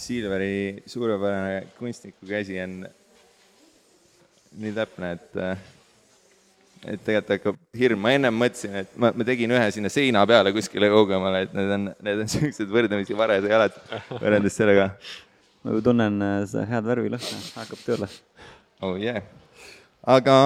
[0.00, 2.80] Silveri suurepärane kunstniku käsi on
[4.60, 5.38] nii täpne, et
[6.88, 10.52] et tegelikult hakkab hirm, ma ennem mõtlesin, et ma, ma tegin ühe sinna seina peale
[10.56, 13.76] kuskile kaugemale, et need on, need on siuksed võrdlemisi varesed jalad
[14.14, 14.88] võrreldes sellega.
[15.60, 18.08] ma ju tunnen äh, seda head värvilõhna, hakkab tööle.
[18.86, 19.20] oh yeah.
[20.16, 20.36] aga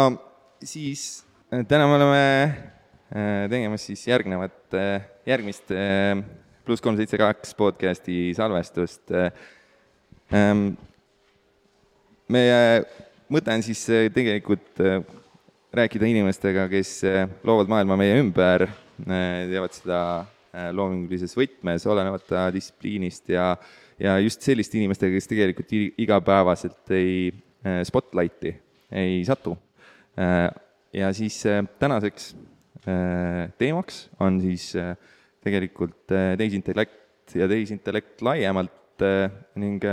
[0.66, 4.58] siis äh, täna me oleme äh, tegemas siis järgnevat,
[5.30, 5.70] järgmist
[6.64, 9.12] pluss kolm seitse kaks podcasti salvestust.
[10.34, 10.70] Ähm,
[12.32, 12.84] meie
[13.32, 14.80] mõte on siis tegelikult
[15.74, 18.66] rääkida inimestega, kes eh, loovad maailma meie ümber,
[19.04, 20.00] eh, teevad seda
[20.54, 23.50] eh, loomingulises võtmes, olenemata distsipliinist ja,
[24.00, 27.32] ja just selliste inimestega, kes tegelikult igapäevaselt ei
[27.88, 28.50] spotlighti
[28.92, 29.54] ei satu.
[30.92, 31.38] ja siis
[31.80, 32.26] tänaseks
[33.58, 34.66] teemaks on siis
[35.44, 39.04] tegelikult tehisintellekt ja tehisintellekt laiemalt
[39.60, 39.84] ning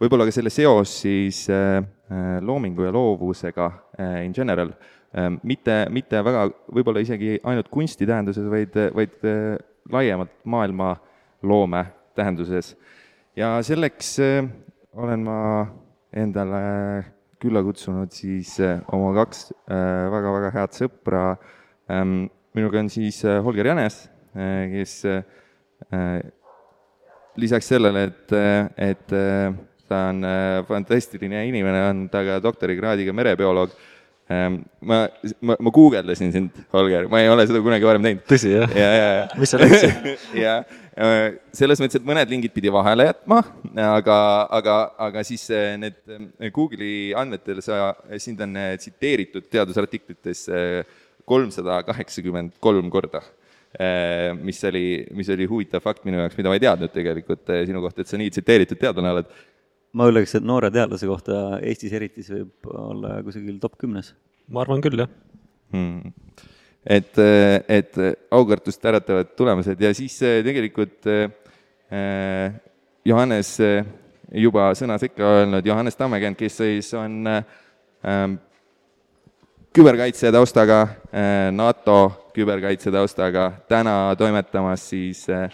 [0.00, 1.44] võib-olla ka selle seos siis
[2.42, 3.68] loomingu ja loovusega
[4.24, 4.72] in general
[5.42, 9.18] mitte, mitte väga võib-olla isegi ainult kunsti tähenduses, vaid, vaid
[9.92, 11.84] laiemalt maailmaloome
[12.16, 12.76] tähenduses.
[13.36, 14.16] ja selleks
[14.92, 15.66] olen ma
[16.12, 16.62] endale
[17.42, 18.54] külla kutsunud siis
[18.92, 19.48] oma kaks
[20.12, 21.22] väga-väga head sõpra.
[21.90, 24.92] Ehm, minuga on siis Holger Jänes, kes
[27.36, 28.34] lisaks sellele, et,
[28.80, 29.14] et
[29.88, 30.24] ta on
[30.68, 33.74] fantastiline inimene, on ta ka doktorikraadiga merebioloog
[34.32, 35.08] Ehm, ma,
[35.40, 38.22] ma, ma guugeldasin sind, Holger, ma ei ole seda kunagi varem teinud.
[38.30, 38.70] tõsi, jah?
[38.78, 39.24] ja, ja, ja.
[39.40, 40.06] mis sa leidsid?
[40.44, 40.52] ja
[40.94, 41.24] äh,
[41.58, 43.40] selles mõttes, et mõned lingid pidi vahele jätma,
[43.88, 44.18] aga,
[44.60, 44.76] aga,
[45.08, 50.46] aga siis äh, need äh, Google'i andmetel sa, sind on tsiteeritud teadusartiklites
[51.28, 53.24] kolmsada kaheksakümmend kolm korda
[54.42, 58.04] mis oli, mis oli huvitav fakt minu jaoks, mida ma ei teadnud tegelikult sinu kohta,
[58.04, 59.30] et sa nii tsiteeritud teadlane oled.
[59.96, 64.12] Ma ütleks, et noore teadlase kohta Eestis eriti see võib olla kusagil top kümnes.
[64.52, 65.08] ma arvan küll, jah.
[65.72, 66.12] Hmm..
[66.84, 67.16] et,
[67.72, 67.96] et
[68.34, 72.52] aukartust äratavad tulemused ja siis tegelikult eh,
[73.08, 73.54] Johannes
[74.32, 78.36] juba sõna sekka öelnud, Johannes Tammekend, kes siis on eh,
[79.72, 85.50] küberkaitse taustaga eh,, NATO küberkaitse taustaga, täna toimetamas siis eh,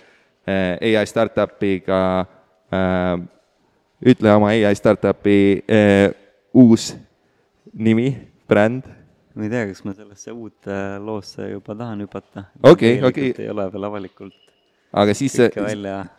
[0.97, 2.01] AI startup'iga
[2.73, 3.27] eh,
[4.07, 6.11] ütle oma ai startup'i äh,
[6.55, 6.93] uus
[7.75, 8.13] nimi,
[8.49, 8.87] bränd.
[9.35, 12.49] ma ei tea, kas ma sellesse uute loosse juba tahan hüpata.
[12.63, 13.33] okei, okei.
[13.39, 14.48] ei ole veel avalikult
[14.93, 15.35] aga siis,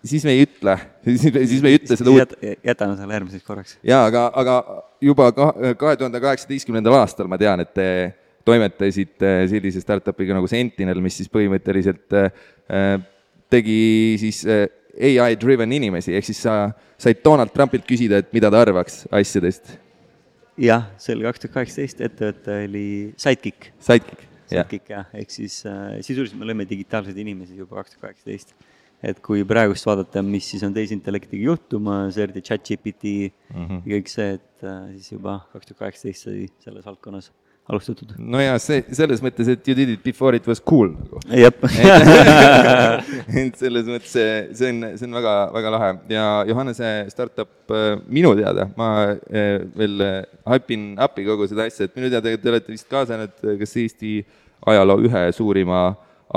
[0.06, 0.75] siis me ei ütle,
[1.50, 2.35] siis me ei ütle seda uut.
[2.66, 3.78] jätame selle järgmiseks korraks.
[3.84, 4.57] jaa, aga, aga
[5.02, 7.90] juba kahe tuhande kaheksateistkümnendal aastal ma tean, et te
[8.46, 12.29] toimetasite sellise startup'iga nagu Sentinel, mis siis põhimõtteliselt äh,
[13.52, 13.81] tegi
[14.22, 14.68] siis äh,
[15.24, 16.62] ai-driven inimesi, ehk siis sa
[17.00, 19.78] said Donald Trumpilt küsida, et mida ta arvaks asjadest.
[20.59, 22.88] jah, see oli kaks tuhat kaheksateist, ettevõte oli
[23.18, 23.72] Sidekick.
[23.79, 24.28] Sidekick.
[24.49, 28.55] Sidekick jah, ehk siis äh, sisuliselt me lõime digitaalseid inimesi juba kaks tuhat kaheksateist.
[29.09, 33.13] et kui praegust vaadata, mis siis on tehisintellektiga juhtumas, eriti chat-GPT
[33.53, 33.83] mm -hmm.
[33.85, 37.31] ja kõik see, et äh, siis juba kaks tuhat kaheksateist sai selles valdkonnas
[37.69, 38.13] alustatud.
[38.18, 41.22] no ja see, selles mõttes, et you did it before it was cool nagu.
[41.30, 41.62] jep
[43.44, 47.91] et selles mõttes see, see on, see on väga, väga lahe ja Johannese startup äh,
[48.09, 50.06] minu teada, ma äh, veel
[50.50, 54.18] hype'in up'i kogu seda asja, et minu teada te olete vist kaasanud äh, kas Eesti
[54.69, 55.90] ajaloo ühe suurima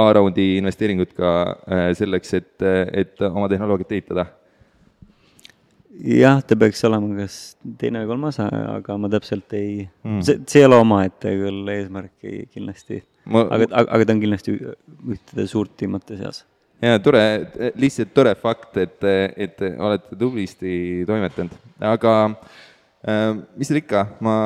[0.03, 1.31] A-raundi investeeringut ka
[1.99, 2.63] selleks, et,
[2.97, 4.25] et oma tehnoloogiat ehitada
[6.01, 7.39] jah, ta peaks olema kas
[7.81, 12.47] teine või kolmas, aga ma täpselt ei mm., see, see ei ole omaette küll eesmärki
[12.53, 13.45] kindlasti ma....
[13.45, 16.43] aga, aga, ta on kindlasti ühtede suurtimate seas.
[16.83, 17.25] jaa, tore,
[17.81, 19.05] lihtsalt tore fakt, et,
[19.37, 21.61] et olete tublisti toimetanud,
[21.93, 23.29] aga äh,
[23.59, 24.37] mis seal ikka, ma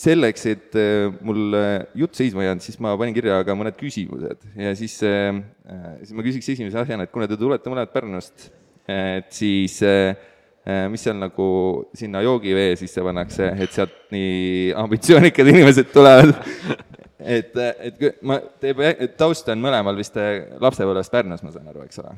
[0.00, 1.56] selleks, et äh, mul
[1.96, 5.42] jutt seisma ei jäänud, siis ma panin kirja ka mõned küsimused ja siis äh,,
[6.00, 8.48] siis ma küsiks esimese asjana, et kuna te tulete mõlemad Pärnust
[8.88, 10.14] et siis eh,
[10.66, 11.48] eh, mis seal nagu
[11.96, 16.34] sinna joogivee sisse pannakse, et sealt nii ambitsioonikad inimesed tulevad
[17.36, 22.02] et, et ma, teie taust on mõlemal vist eh, lapsepõlvest Pärnus, ma saan aru, eks
[22.04, 22.14] ole?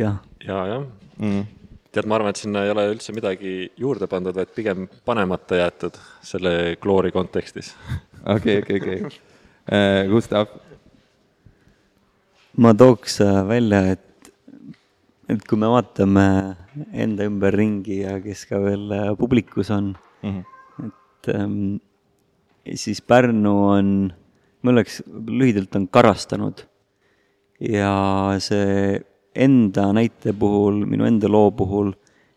[0.00, 0.18] jah.
[0.46, 0.84] ja, jah
[1.20, 1.46] mm..
[1.94, 5.98] tead, ma arvan, et sinna ei ole üldse midagi juurde pandud, vaid pigem panemata jäetud
[6.26, 7.74] selle kloori kontekstis.
[8.36, 9.02] okei, okei, okei.
[10.10, 10.50] Gustav?
[12.58, 14.09] ma tooks välja, et
[15.30, 16.24] et kui me vaatame
[17.04, 19.92] enda ümber ringi ja kes ka veel äh, publikus on
[20.22, 20.88] mm, -hmm.
[20.88, 21.78] et ähm,
[22.74, 24.12] siis Pärnu on,
[24.62, 26.66] ma ütleks, lühidalt on karastanud.
[27.60, 29.00] ja see
[29.34, 31.92] enda näite puhul, minu enda loo puhul,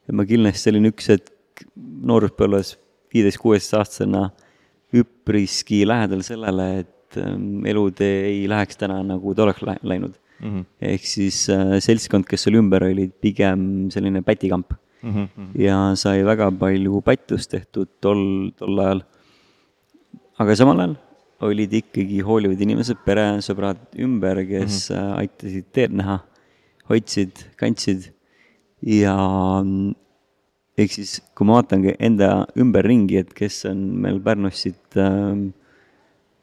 [0.07, 1.63] et ma kindlasti olin üks hetk
[2.10, 2.75] nooruspõlves
[3.13, 4.24] viieteist-kuueteistaastasena
[4.94, 10.50] üpriski lähedal sellele, et ähm, elutee ei läheks täna, nagu ta oleks läinud mm.
[10.51, 10.66] -hmm.
[10.92, 15.12] ehk siis äh, seltskond, kes oli ümber, olid pigem selline pätikamp mm.
[15.12, 15.48] -hmm.
[15.62, 19.04] ja sai väga palju pättust tehtud tol, tol ajal.
[20.40, 20.95] aga samal ajal
[21.44, 25.18] olid ikkagi hoolivad inimesed, peresõbrad ümber, kes mm -hmm.
[25.19, 26.19] aitasid teed näha,
[26.89, 28.13] hoidsid, kandsid
[28.81, 29.16] ja
[30.78, 35.36] ehk siis, kui ma vaatangi enda ümberringi, et kes on meil Pärnus siit äh,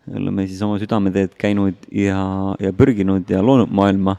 [0.08, 2.20] oleme siis oma südameteed käinud ja,
[2.60, 4.16] ja pürginud ja loonud maailma.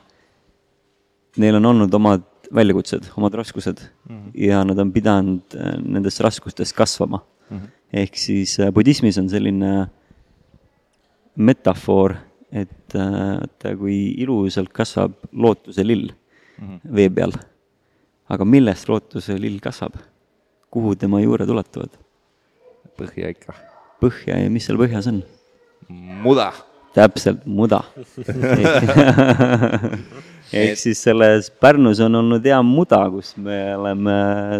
[1.41, 3.79] Neil on olnud omad väljakutsed, omad raskused
[4.09, 4.31] mm -hmm.
[4.47, 7.57] ja nad on pidanud äh, nendest raskustest kasvama mm.
[7.57, 7.69] -hmm.
[7.93, 9.87] ehk siis äh, budismis on selline
[11.35, 12.15] metafoor,
[12.51, 16.11] et vaata, kui ilusalt kasvab lootuse lill
[16.61, 16.95] mm -hmm.
[16.95, 17.31] vee peal.
[18.29, 19.93] aga millest lootuse lill kasvab?
[20.71, 21.89] kuhu tema juured ulatuvad?
[22.97, 23.53] põhja ikka.
[24.01, 25.23] põhja ja mis seal põhjas on?
[26.25, 26.51] Muda.
[26.95, 27.83] täpselt, muda
[30.51, 34.15] ehk siis selles Pärnus on olnud hea muda, kus me oleme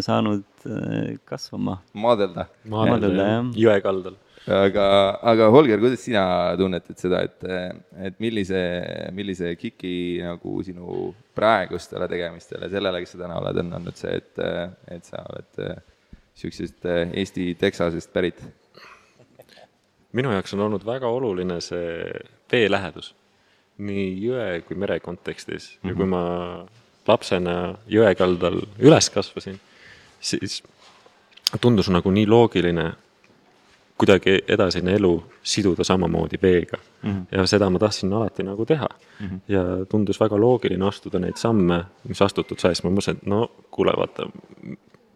[0.05, 1.79] saanud äh, kasvama.
[1.93, 2.47] maadelda.
[2.71, 3.49] maadelda, jah.
[3.65, 4.15] jõe kaldal.
[4.47, 4.85] aga,
[5.33, 6.23] aga Holger, kuidas sina
[6.59, 7.43] tunnetad seda, et,
[8.07, 8.61] et millise,
[9.15, 9.93] millise kiki
[10.23, 14.41] nagu sinu praegustele tegemistele, sellele, kes sa täna oled, on andnud see, et,
[14.95, 15.65] et sa oled
[16.31, 18.39] niisugusest Eesti Texasest pärit?
[20.13, 22.11] Minu jaoks on olnud väga oluline see
[22.51, 23.13] vee lähedus
[23.81, 25.89] nii jõe kui mere kontekstis mm -hmm.
[25.89, 26.09] ja kui mhm.
[26.09, 26.67] ma
[27.07, 29.59] lapsena jõe kaldal üles kasvasin,
[30.19, 30.63] siis
[31.61, 32.91] tundus nagu nii loogiline
[34.01, 35.11] kuidagi edasine elu
[35.43, 37.11] siduda samamoodi veega mm.
[37.11, 37.25] -hmm.
[37.31, 38.87] ja seda ma tahtsin alati nagu teha
[39.19, 39.27] mm.
[39.27, 39.39] -hmm.
[39.47, 43.51] ja tundus väga loogiline astuda neid samme, mis astutud sai, siis ma mõtlesin, et no
[43.71, 44.29] kuule, vaata,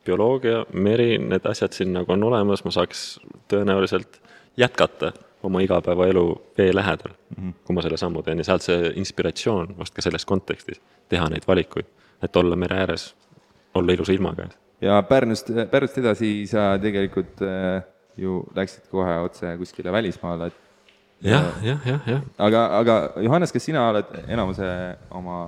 [0.06, 3.20] bioloogia, meri, need asjad siin nagu on olemas, ma saaks
[3.54, 4.22] tõenäoliselt
[4.58, 5.12] jätkata
[5.46, 7.54] oma igapäevaelu vee lähedal mm, -hmm.
[7.64, 11.48] kui ma selle sammu teen ja sealt see inspiratsioon vast ka selles kontekstis, teha neid
[11.48, 11.90] valikuid,
[12.24, 13.16] et olla mere ääres,
[13.74, 14.58] olla ilusa ilma käes.
[14.82, 17.84] ja Pärnust, Pärnust edasi sa tegelikult äh,
[18.18, 20.54] ju läksid kohe otse kuskile välismaale, et
[21.22, 22.22] jah, jah, jah, jah.
[22.38, 24.72] aga, aga Johannes, kas sina oled enamuse
[25.12, 25.40] oma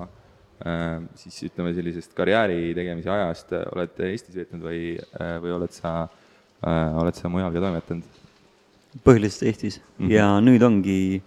[0.66, 6.08] äh, siis ütleme, sellisest karjääri tegemise ajast oled Eestis veetnud või, äh, või oled sa,
[7.02, 8.27] oled sa mujal ka toimetanud?
[9.04, 10.12] Põhiliselt Eestis mm -hmm.
[10.12, 11.22] ja nüüd ongi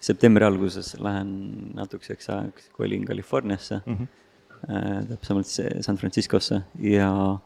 [0.00, 1.30] septembri alguses lähen
[1.74, 4.06] natukeseks ajaks, kolin Californiasse mm, -hmm.
[4.70, 5.46] äh, täpsemalt
[5.80, 7.38] San Franciscosse ja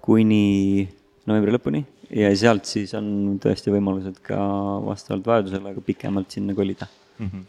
[0.00, 0.88] kuni
[1.26, 4.38] novembri lõpuni ja sealt siis on tõesti võimalused ka
[4.84, 6.86] vastavalt vajadusele ka pikemalt sinna kolida
[7.18, 7.26] mm.
[7.26, 7.44] -hmm.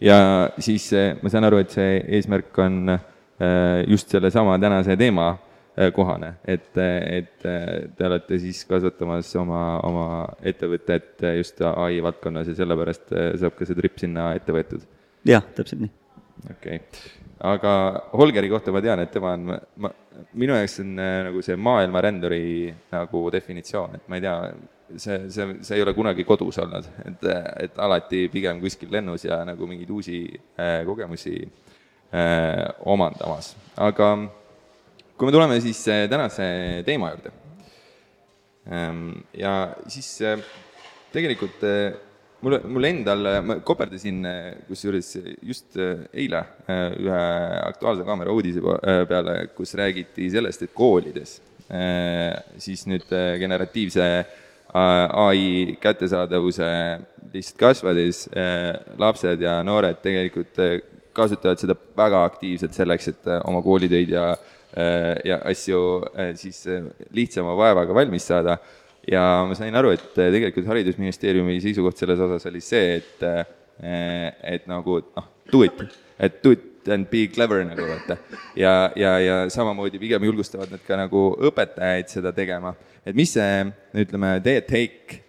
[0.00, 5.36] ja siis äh, ma saan aru, et see eesmärk on äh, just sellesama tänase teema
[5.96, 10.06] kohane, et, et te olete siis kasvatamas oma, oma
[10.46, 14.86] ettevõtet just ai valdkonnas ja sellepärast äh, saab ka see trip sinna ette võetud?
[15.28, 15.92] jah, täpselt nii.
[16.54, 17.72] okei okay., aga
[18.16, 19.52] Holgeri kohta ma tean, et tema on,
[19.84, 19.90] ma,
[20.40, 22.46] minu jaoks on äh, nagu see maailmaränduri
[22.94, 24.36] nagu definitsioon, et ma ei tea,
[24.96, 27.28] see, see, see ei ole kunagi kodus olnud, et,
[27.66, 34.14] et alati pigem kuskil lennus ja nagu mingeid uusi äh, kogemusi äh, omandamas, aga
[35.16, 36.46] kui me tuleme siis äh, tänase
[36.84, 37.32] teema juurde,
[38.72, 40.42] ähm, ja siis äh,
[41.12, 41.94] tegelikult äh,
[42.44, 44.20] mulle, mul endal, ma koperdasin
[44.68, 45.78] kusjuures just
[46.12, 46.42] eile
[47.00, 47.20] ühe
[47.64, 48.60] Aktuaalse Kaamera uudise
[49.08, 51.38] peale, kus räägiti sellest, et koolides
[52.62, 53.08] siis nüüd
[53.40, 54.04] generatiivse
[54.76, 56.68] ai kättesaadavuse
[57.32, 58.20] lihtsalt kasvades
[59.00, 60.60] lapsed ja noored tegelikult
[61.16, 64.28] kasutavad seda väga aktiivselt selleks, et oma koolitöid ja
[65.24, 65.80] ja asju
[66.12, 68.58] äh, siis äh, lihtsama vaevaga valmis saada.
[69.06, 73.20] ja ma sain aru, et tegelikult Haridusministeeriumi seisukoht selles osas oli see, et,
[74.42, 75.84] et nagu noh, do it,
[76.18, 78.16] et do it and be clever nagu vaata.
[78.58, 82.74] ja, ja, ja samamoodi pigem julgustavad nad ka nagu õpetajaid seda tegema.
[83.06, 83.62] et mis see,
[84.02, 85.22] ütleme, teie take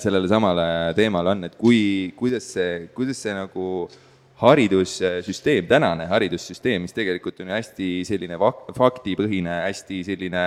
[0.00, 0.66] sellele samale
[0.96, 4.00] teemale on, et kui, kuidas see, kuidas see nagu äh,
[4.44, 10.44] haridussüsteem, tänane haridussüsteem, mis tegelikult on ju hästi selline fak-, faktipõhine, hästi selline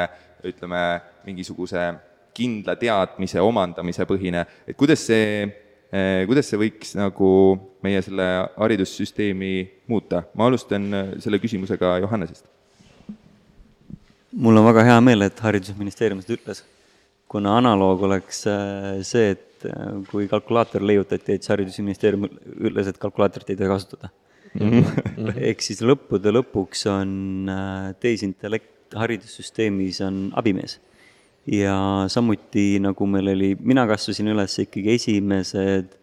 [0.48, 0.84] ütleme,
[1.26, 1.88] mingisuguse
[2.38, 5.48] kindla teadmise omandamise põhine, et kuidas see,
[5.90, 7.30] eh, kuidas see võiks nagu
[7.86, 8.28] meie selle
[8.58, 9.54] haridussüsteemi
[9.90, 10.24] muuta?
[10.38, 12.46] ma alustan eh, selle küsimusega Johannesest.
[14.32, 16.62] mul on väga hea meel, et Haridusministeerium seda ütles,
[17.28, 19.57] kuna analoog oleks eh, see, et
[20.12, 24.14] kui kalkulaator leiutati, et Haridusministeerium ütles, et kalkulaatorit ei tohi kasutada.
[25.50, 27.12] ehk siis lõppude lõpuks on
[27.52, 30.80] äh, tehisintellekt haridussüsteemis on abimees.
[31.48, 35.94] ja samuti nagu meil oli, mina kasvasin üles ikkagi esimesed,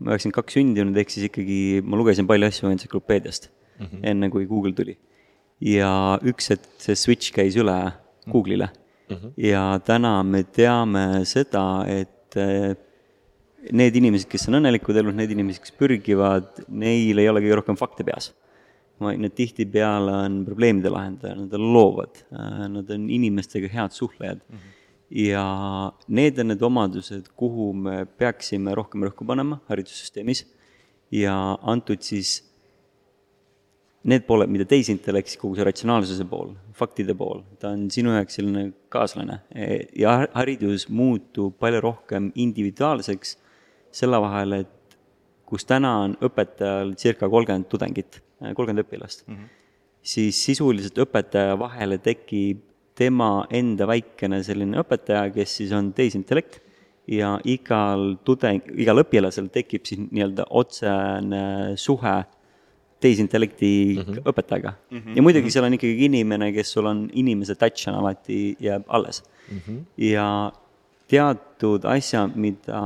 [0.00, 4.00] ma üheksakümmend kaks sündinud, ehk siis ikkagi ma lugesin palju asju entsüklopeediast mm, -hmm.
[4.12, 4.96] enne kui Google tuli.
[5.60, 7.92] ja üks hetk see switch käis üle
[8.28, 8.68] Google'ile
[9.08, 9.16] mm.
[9.16, 9.32] -hmm.
[9.36, 12.74] ja täna me teame seda, et äh,
[13.74, 17.78] need inimesed, kes on õnnelikud elus, need inimesed, kes pürgivad, neil ei ole kõige rohkem
[17.78, 18.32] fakte peas.
[18.96, 22.22] vaid nad tihtipeale on probleemide lahendajad, nad on loovad,
[22.72, 24.56] nad on inimestega head suhtlejad mm.
[24.56, 24.70] -hmm.
[25.10, 25.42] ja
[26.08, 30.46] need on need omadused, kuhu me peaksime rohkem rõhku panema haridussüsteemis
[31.10, 32.40] ja antud siis
[34.06, 38.38] need pooled, mida tehisintellekt, siis kogu see ratsionaalsuse pool, faktide pool, ta on sinu jaoks
[38.38, 39.40] selline kaaslane
[39.98, 43.36] ja haridus muutub palju rohkem individuaalseks
[43.96, 44.96] selle vahel, et
[45.46, 49.50] kus täna on õpetajal circa kolmkümmend tudengit, kolmkümmend õpilast mm, -hmm.
[50.02, 52.62] siis sisuliselt õpetaja vahele tekib
[52.96, 56.62] tema enda väikene selline õpetaja, kes siis on tehisintellekt
[57.10, 62.16] ja igal tudeng, igal õpilasel tekib siis nii-öelda otsene suhe
[63.00, 64.20] tehisintellekti mm -hmm.
[64.30, 64.98] õpetajaga mm.
[64.98, 65.16] -hmm.
[65.16, 69.22] ja muidugi seal on ikkagi inimene, kes sul on, inimese touch on alati, jääb alles
[69.50, 69.58] mm.
[69.58, 69.80] -hmm.
[69.96, 70.52] ja
[71.08, 72.80] teatud asjad, mida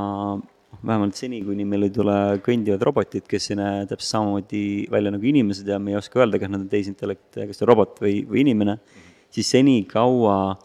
[0.87, 5.27] vähemalt seni, kuni meil ei tule kõndivad robotid, kes ei näe täpselt samamoodi välja nagu
[5.27, 8.25] inimesed ja me ei oska öelda, kas nad on tehisintellekt, kas ta on robot või,
[8.29, 8.79] või inimene,
[9.31, 10.57] siis senikaua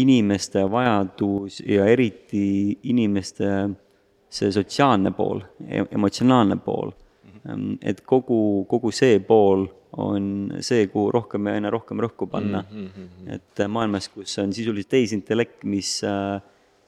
[0.00, 3.70] inimeste vajadus ja eriti inimeste
[4.30, 5.40] see sotsiaalne pool,
[5.90, 6.92] emotsionaalne pool,
[7.82, 9.66] et kogu, kogu see pool
[9.98, 12.86] on see, kuhu rohkem ja aina rohkem rõhku panna mm.
[12.86, 13.34] -hmm.
[13.34, 16.40] et maailmas, kus on sisuliselt tehisintellekt, mis äh,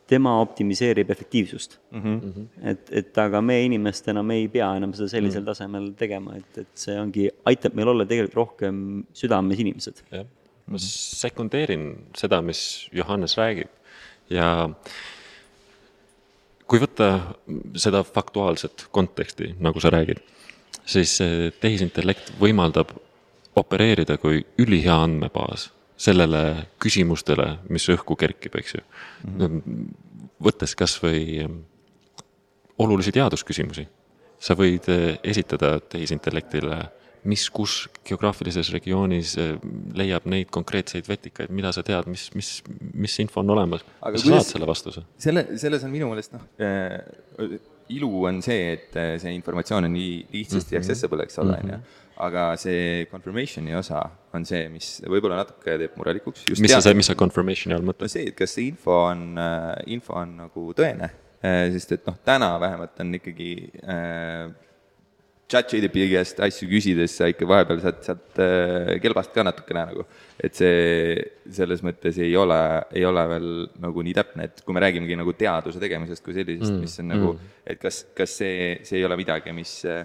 [0.07, 2.01] tema optimiseerib efektiivsust mm.
[2.03, 2.47] -hmm.
[2.71, 5.47] et, et aga me inimestena, me ei pea enam seda sellisel mm -hmm.
[5.47, 10.05] tasemel tegema, et, et see ongi, aitab meil olla tegelikult rohkem südames inimesed.
[10.11, 10.27] jah,
[10.67, 13.69] ma sekundeerin seda, mis Johannes räägib
[14.31, 14.71] ja
[16.73, 17.37] kui võtta
[17.77, 20.23] seda faktuaalset konteksti, nagu sa räägid,
[20.89, 21.19] siis
[21.61, 22.95] tehisintellekt võimaldab
[23.61, 25.67] opereerida kui ülihea andmebaas
[26.01, 26.41] sellele
[26.81, 29.37] küsimustele, mis õhku kerkib, eks ju mm.
[29.37, 29.85] -hmm.
[30.49, 31.45] võttes kas või
[32.79, 33.85] olulisi teadusküsimusi,
[34.41, 34.89] sa võid
[35.23, 36.81] esitada tehisintellektile,
[37.29, 39.55] mis, kus geograafilises regioonis äh,
[39.99, 42.55] leiab neid konkreetseid vetikaid, mida sa tead, mis, mis,
[42.95, 43.85] mis info on olemas.
[44.03, 45.05] sa saad selle vastuse.
[45.23, 47.59] selle, selles on minu meelest noh äh,,
[47.93, 50.85] ilu on see, et äh, see informatsioon on nii lihtsasti mm -hmm.
[50.85, 51.83] accessible, eks ole, on ju
[52.23, 54.03] aga see confirmation'i osa
[54.37, 56.45] on see, mis võib-olla natuke teeb murelikuks.
[56.61, 58.13] mis sa, mis sa confirmation'i all mõtled?
[58.13, 59.39] see, et kas see info on,
[59.87, 61.11] info on nagu tõene,
[61.75, 63.53] sest et noh, täna vähemalt on ikkagi
[63.83, 64.53] äh,
[65.53, 70.07] chat-GDP käest asju küsides sa ikka vahepeal saad sealt äh, kelbast ka natukene nagu,
[70.41, 71.17] et see
[71.53, 72.59] selles mõttes ei ole,
[72.97, 73.49] ei ole veel
[73.83, 77.11] nagu nii täpne, et kui me räägimegi nagu teaduse tegemisest kui sellisest mm,, mis on
[77.13, 80.05] nagu mm., et kas, kas see, see ei ole midagi, mis äh,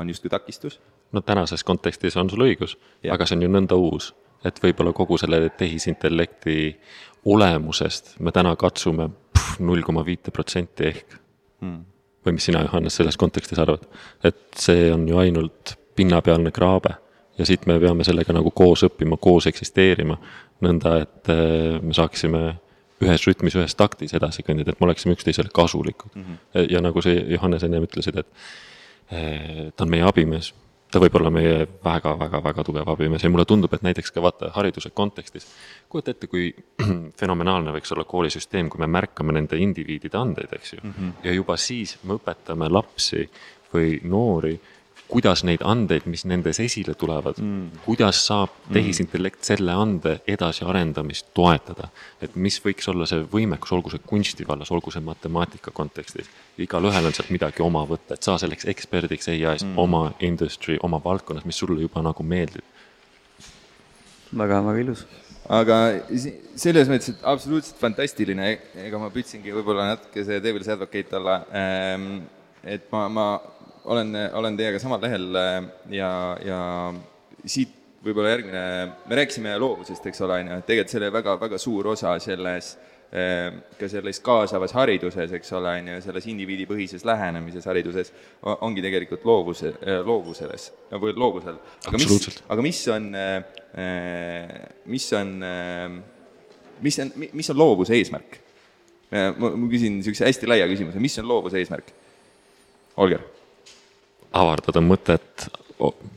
[0.00, 0.80] on justkui takistus?
[1.14, 2.76] No tänases kontekstis on sul õigus,
[3.10, 4.10] aga see on ju nõnda uus,
[4.44, 6.56] et võib-olla kogu selle tehisintellekti
[7.30, 9.08] olemusest me täna katsume
[9.64, 11.18] null koma viite protsenti ehk.
[11.62, 11.84] Hmm..
[12.26, 13.86] Või mis sina, Johannes, selles kontekstis arvad?
[14.24, 16.96] et see on ju ainult pinnapealne kraabe
[17.38, 20.18] ja siit me peame sellega nagu koos õppima, koos eksisteerima,
[20.64, 22.44] nõnda et äh, me saaksime
[23.04, 26.22] ühes rütmis, ühes taktis edasi kõndida, et me oleksime üksteisele kasulikud mm.
[26.24, 26.68] -hmm.
[26.70, 28.28] ja nagu see Johannes ennem ütlesid, et
[29.12, 30.54] äh, ta on meie abimees
[30.94, 34.92] ta võib olla meie väga-väga-väga tugev abimees ja mulle tundub, et näiteks ka vaata hariduse
[34.94, 35.46] kontekstis,
[35.90, 36.52] kujuta ette, kui
[37.20, 40.94] fenomenaalne võiks olla koolisüsteem, kui me märkame nende indiviidide andeid, eks ju mm.
[40.94, 41.12] -hmm.
[41.26, 43.26] ja juba siis me õpetame lapsi
[43.74, 44.54] või noori
[45.08, 48.72] kuidas neid andeid, mis nendes esile tulevad mm., kuidas saab mm.
[48.76, 51.88] tehisintellekt selle ande edasiarendamist toetada.
[52.22, 56.30] et mis võiks olla see võimekus, olgu see kunsti vallas, olgu see matemaatika kontekstis.
[56.58, 59.78] igalühel on sealt midagi oma võtta, et saa selleks eksperdiks EIA-s mm.
[59.78, 62.64] oma industry, oma valdkonnas, mis sulle juba nagu meeldib.
[64.32, 65.06] väga, väga ilus
[65.52, 65.78] aga
[66.56, 68.54] selles mõttes, et absoluutselt fantastiline,
[68.86, 72.22] ega ma püüdsingi võib-olla natuke see devil's advocate olla, ehm,
[72.64, 73.26] et ma, ma
[73.84, 75.60] olen, olen teiega samal lehel äh,
[75.98, 76.10] ja,
[76.44, 76.60] ja
[77.44, 78.64] siit võib-olla järgmine,
[79.08, 82.74] me rääkisime loovusest, eks ole, on ju, et tegelikult selle väga, väga suur osa selles
[83.16, 83.48] äh,
[83.78, 88.12] ka selles kaasavas hariduses, eks ole, on ju, selles indiviidipõhises lähenemises hariduses
[88.54, 91.60] ongi tegelikult loovuse, äh, loovuses, või loovusel.
[91.88, 93.10] aga mis, aga mis on,
[94.92, 95.36] mis on,
[96.84, 98.40] mis on, mis on loovuse eesmärk?
[99.14, 101.92] ma, ma küsin niisuguse hästi laia küsimuse, mis on loovuse eesmärk?
[103.00, 103.22] Olger
[104.34, 105.48] avardada mõtet,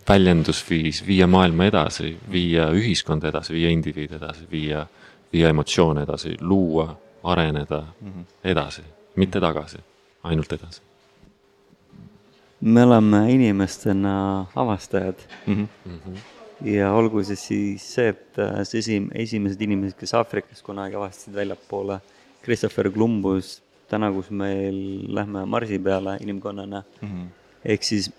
[0.07, 4.85] väljendusviis, viia maailma edasi, viia ühiskonda edasi, viia indiviidi edasi, viia,
[5.33, 6.87] viia emotsioone edasi, luua,
[7.27, 7.81] areneda
[8.43, 8.83] edasi,
[9.15, 9.81] mitte tagasi,
[10.23, 10.81] ainult edasi.
[12.61, 15.67] me oleme inimestena avastajad mm.
[15.85, 16.15] -hmm.
[16.65, 21.35] ja olgu see siis see, et äh, see esim-, esimesed inimesed, kes Aafrikas kunagi avastasid
[21.35, 21.99] väljapoole,
[22.43, 27.27] Christopher Columbus, täna, kus meil lähme Marsi peale inimkonnana mm, -hmm.
[27.67, 28.09] Ehk siis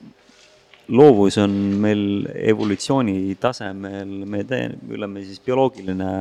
[0.89, 6.13] loovus on meil evolutsiooni tasemel, me tee-, oleme siis bioloogiline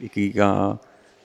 [0.00, 0.50] ikkagi ka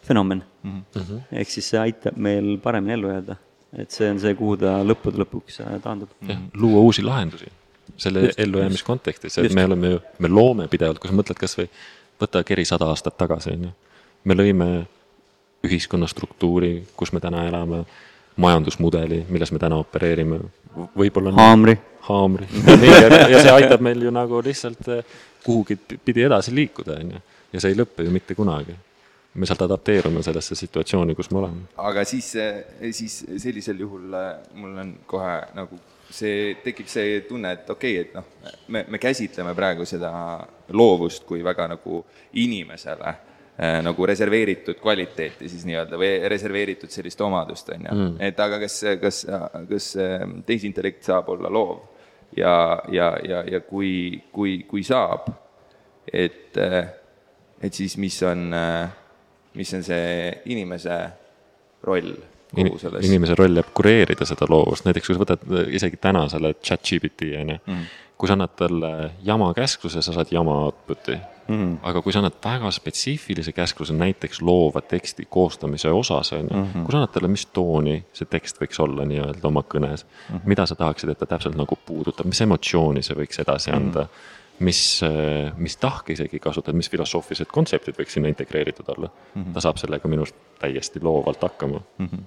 [0.05, 0.81] fenomen mm.
[0.93, 1.19] -hmm.
[1.31, 3.35] ehk siis see aitab meil paremini ellu jääda.
[3.77, 6.09] et see on see, kuhu ta lõppude lõpuks äh, taandub.
[6.53, 7.51] luua uusi lahendusi
[7.97, 9.55] selle ellujäämise kontekstis, et just.
[9.55, 11.69] me oleme ju, me loome pidevalt, kui sa mõtled kas või
[12.21, 13.71] võta keri sada aastat tagasi, on ju.
[14.23, 14.67] me lõime
[15.65, 17.83] ühiskonna struktuuri, kus me täna elame,
[18.35, 20.39] majandusmudeli, milles me täna opereerime,
[20.95, 21.77] võib-olla haamri
[22.07, 22.47] haamri.
[23.31, 25.15] ja see aitab meil ju nagu lihtsalt eh,
[25.45, 27.23] kuhugi pidi edasi liikuda, on ju.
[27.53, 28.75] ja see ei lõpe ju mitte kunagi.
[29.35, 31.65] me sealt adapteerume sellesse situatsiooni, kus me oleme.
[31.77, 35.79] aga siis, eh, siis sellisel juhul eh, mul on kohe nagu
[36.09, 40.11] see, tekib see tunne, et okei okay,, et noh, me, me käsitleme praegu seda
[40.71, 42.03] loovust kui väga nagu
[42.33, 43.15] inimesele
[43.55, 47.93] nagu reserveeritud kvaliteeti siis nii-öelda või reserveeritud sellist omadust, on ju.
[47.95, 48.15] Mm.
[48.27, 49.21] et aga kas, kas,
[49.69, 49.85] kas
[50.45, 51.77] tehisintellekt saab olla loov?
[52.37, 55.29] ja, ja, ja, ja kui, kui, kui saab,
[56.13, 56.57] et,
[57.61, 58.47] et siis mis on,
[59.55, 60.97] mis on see inimese
[61.85, 62.15] roll
[62.55, 63.05] kogu selles?
[63.07, 65.45] inimese roll jääb kureerida seda loovust, näiteks kui sa võtad
[65.75, 67.85] isegi täna selle chat GPT, on ju, mm.
[68.19, 68.91] kui sa annad talle
[69.25, 71.77] jama käskluse, sa saad jama output'i mm.
[71.83, 76.85] aga kui sa annad väga spetsiifilise käskluse, näiteks loova teksti koostamise osas, on ju, mhm.
[76.85, 80.47] kui sa annad talle, mis tooni see tekst võiks olla nii-öelda oma kõnes mm, -hmm.
[80.51, 83.77] mida sa tahaksid, et ta täpselt nagu puudutab, mis emotsiooni see võiks edasi mhm.
[83.77, 84.65] anda mm, -hmm.
[84.69, 85.01] mis,
[85.57, 89.53] mis tahke isegi kasutada, mis filosoofilised kontseptid võiks sinna integreeritud olla mm, -hmm.
[89.53, 92.07] ta saab sellega minu arust täiesti loovalt hakkama mm.
[92.07, 92.23] -hmm.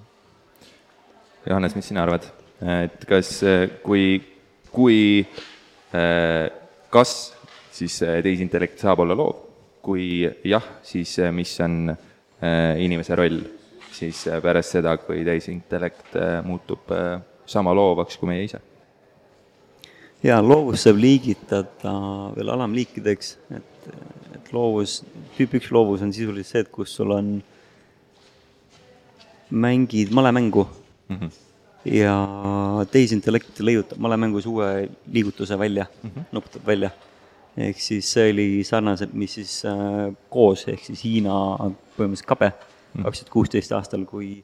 [1.49, 2.23] Johannes, mis sina arvad,
[2.83, 3.41] et kas,
[3.83, 4.21] kui,
[4.71, 5.25] kui
[6.89, 7.38] kas
[7.79, 9.45] siis äh, tehisintellekt saab olla loov.
[9.81, 13.39] kui jah, siis äh, mis on äh, inimese roll
[13.95, 16.91] siis pärast seda, kui tehisintellekt muutub
[17.49, 18.59] sama loovaks kui meie ise?
[20.23, 21.95] jaa, loovust saab liigitada
[22.35, 23.89] veel alamliikideks, et,
[24.35, 24.99] et loovus,
[25.37, 27.37] tüüp üks loovus on sisuliselt see, et kus sul on,
[29.49, 30.67] mängid malemängu
[31.09, 31.29] mm -hmm.
[31.89, 32.15] ja
[32.91, 36.23] tehisintellekt leiutab malemängus uue liigutuse välja mm, -hmm.
[36.31, 36.91] nuputab välja
[37.57, 41.33] ehk siis see oli sarnaselt, mis siis äh, koos, ehk siis Hiina
[41.97, 43.07] põhimõtteliselt kabe mm.
[43.07, 44.37] kaks tuhat kuusteist aastal, kui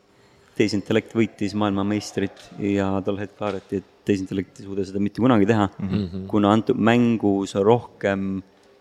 [0.56, 5.68] tehisintellekt võitis maailmameistrit ja tol hetkel arvati, et tehisintellekt ei suuda seda mitte kunagi teha
[5.68, 6.28] mm, -hmm.
[6.32, 8.28] kuna antud mängus on rohkem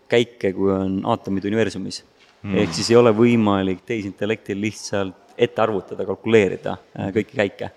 [0.08, 2.50] käike, kui on aatomid universumis mm.
[2.50, 2.58] -hmm.
[2.62, 7.70] ehk siis ei ole võimalik tehisintellektil lihtsalt ette arvutada, kalkuleerida äh, kõiki käike.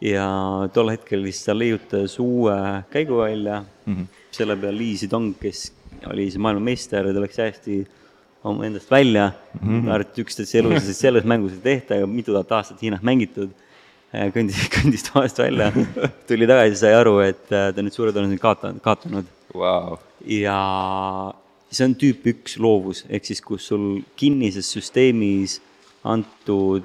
[0.00, 0.26] ja
[0.74, 2.56] tol hetkel siis ta leiutas uue
[2.90, 4.06] käigu välja mm, -hmm.
[4.36, 5.70] Selle peal Lee Sedong, kes
[6.10, 7.82] oli siis maailmameister ta läks hästi
[8.44, 9.68] oma endast välja mm.
[9.68, 9.90] -hmm.
[9.92, 13.50] arvati üksteist elus, sest selles mängus ei tehta ja mitu tuhat aastat Hiinas mängitud.
[14.12, 15.70] kõndis, kõndis toast välja,
[16.28, 19.96] tuli tagasi, sai aru, et äh, ta nüüd suure tõenäosusega kaotanud, kaotanud wow..
[20.28, 20.56] ja
[21.72, 25.62] see on tüüp üks loovus, ehk siis kus sul kinnises süsteemis
[26.04, 26.84] antud,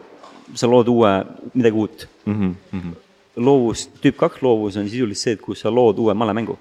[0.55, 1.11] sa lood uue,
[1.51, 2.55] midagi uut mm.
[2.71, 2.95] -hmm.
[3.43, 6.55] loovus, tüüp kaks loovus on sisuliselt see, et kus sa lood uue malemängu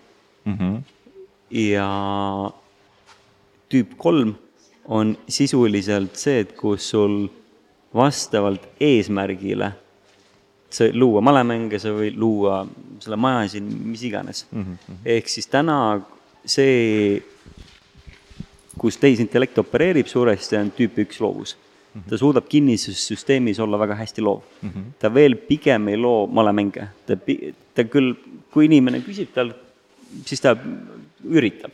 [0.46, 0.58] mm.
[0.58, 0.96] -hmm
[1.50, 1.88] ja
[3.70, 4.34] tüüp kolm
[4.86, 7.26] on sisuliselt see, et kus sul
[7.94, 9.72] vastavalt eesmärgile
[10.70, 12.60] sa luua malemänge, sa võid luua
[13.02, 14.62] selle maja siin, mis iganes mm.
[14.62, 14.98] -hmm.
[15.16, 16.00] ehk siis täna
[16.44, 17.22] see,
[18.78, 22.00] kus tehisintellekt opereerib suuresti, on tüüp üks loovus mm.
[22.00, 22.08] -hmm.
[22.10, 24.70] ta suudab kinnises süsteemis olla väga hästi loov mm.
[24.70, 24.90] -hmm.
[24.98, 27.16] ta veel pigem ei loo malemänge, ta,
[27.74, 28.14] ta küll,
[28.50, 29.65] kui inimene küsib talt,
[30.24, 30.56] siis ta
[31.26, 31.72] üritab,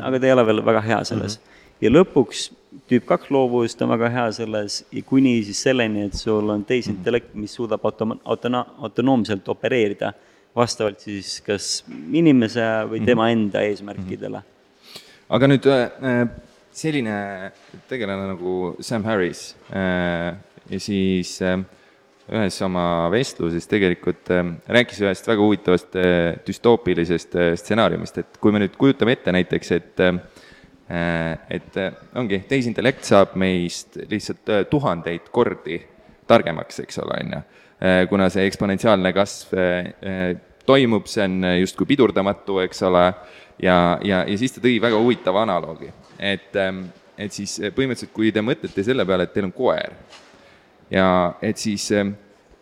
[0.00, 1.44] aga ta ei ole veel väga hea selles mm.
[1.44, 1.78] -hmm.
[1.84, 2.50] ja lõpuks
[2.88, 7.34] tüüp kaks loovus, ta on väga hea selles, kuni siis selleni, et sul on tehisintellekt,
[7.34, 10.12] mis suudab automa-, autona-, autonoomselt opereerida
[10.56, 13.06] vastavalt siis kas inimese või mhm.
[13.08, 14.42] tema enda eesmärkidele.
[15.32, 16.24] aga nüüd äh,
[16.76, 17.14] selline
[17.88, 20.36] tegelane nagu Sam Harris äh,
[20.68, 21.60] ja siis äh,
[22.30, 24.44] ühes oma vestluses tegelikult äh,
[24.76, 29.74] rääkis ühest väga huvitavast äh, düstoopilisest äh, stsenaariumist, et kui me nüüd kujutame ette näiteks,
[29.78, 30.06] et
[30.92, 31.76] et
[32.20, 35.78] ongi, tehisintellekt saab meist lihtsalt tuhandeid kordi
[36.28, 37.38] targemaks, eks ole, on ju.
[38.10, 39.54] kuna see eksponentsiaalne kasv
[40.68, 43.06] toimub, see on justkui pidurdamatu, eks ole,
[43.62, 46.60] ja, ja, ja siis ta tõi väga huvitava analoogi, et,
[47.16, 49.96] et siis põhimõtteliselt, kui te mõtlete selle peale, et teil on koer
[50.92, 51.08] ja
[51.42, 51.88] et siis,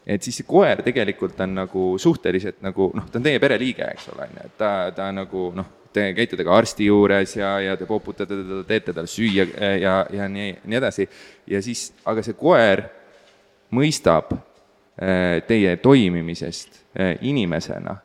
[0.06, 4.10] et siis see koer tegelikult on nagu suhteliselt nagu noh, ta on teie pereliige, eks
[4.14, 7.76] ole, on ju, et ta, ta nagu noh, te käite temaga arsti juures ja, ja
[7.76, 9.48] te poputate teda, teete talle süüa
[9.80, 11.08] ja, ja nii, nii edasi.
[11.50, 12.84] ja siis, aga see koer
[13.74, 17.98] mõistab eh, teie toimimisest eh, inimesena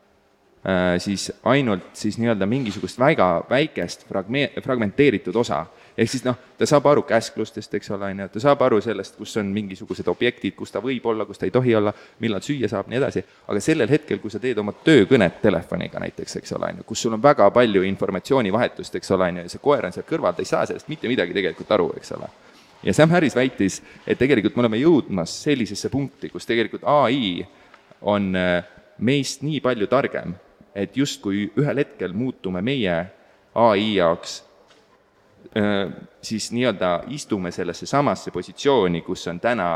[0.97, 5.59] siis ainult siis nii-öelda mingisugust väga väikest fragme-, fragmenteeritud osa.
[5.97, 9.15] Ehk siis noh, ta saab aru käsklustest, eks ole, on ju, ta saab aru sellest,
[9.19, 12.69] kus on mingisugused objektid, kus ta võib olla, kus ta ei tohi olla, millal süüa
[12.71, 16.71] saab, nii edasi, aga sellel hetkel, kui sa teed oma töökõnet telefoniga näiteks, eks ole,
[16.73, 19.87] on ju, kus sul on väga palju informatsioonivahetust, eks ole, on ju, ja see koer
[19.87, 22.31] on seal kõrval, ta ei saa sellest mitte midagi tegelikult aru, eks ole.
[22.85, 27.39] Ja Sam Harris väitis, et tegelikult me oleme jõudmas sellisesse punkti, kus tegelikult ai
[28.05, 28.59] on äh,
[28.99, 30.35] meist nii palju targem,
[30.75, 32.97] et justkui ühel hetkel muutume meie
[33.55, 34.41] ai jaoks
[36.21, 39.69] siis nii-öelda istume sellesse samasse positsiooni, kus on täna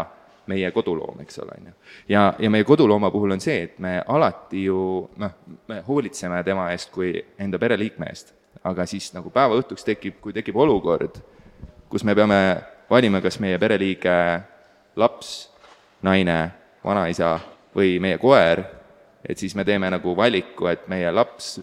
[0.49, 1.73] meie koduloom, eks ole, on ju.
[2.10, 4.79] ja, ja meie kodulooma puhul on see, et me alati ju
[5.21, 5.36] noh,
[5.67, 10.34] me hoolitseme tema eest kui enda pereliikme eest, aga siis nagu päeva õhtuks tekib, kui
[10.34, 11.21] tekib olukord,
[11.89, 12.41] kus me peame
[12.89, 14.17] valima, kas meie pereliige,
[14.97, 15.49] laps,
[16.01, 16.41] naine,
[16.84, 17.38] vanaisa
[17.75, 18.65] või meie koer
[19.29, 21.58] et siis me teeme nagu valiku, et meie laps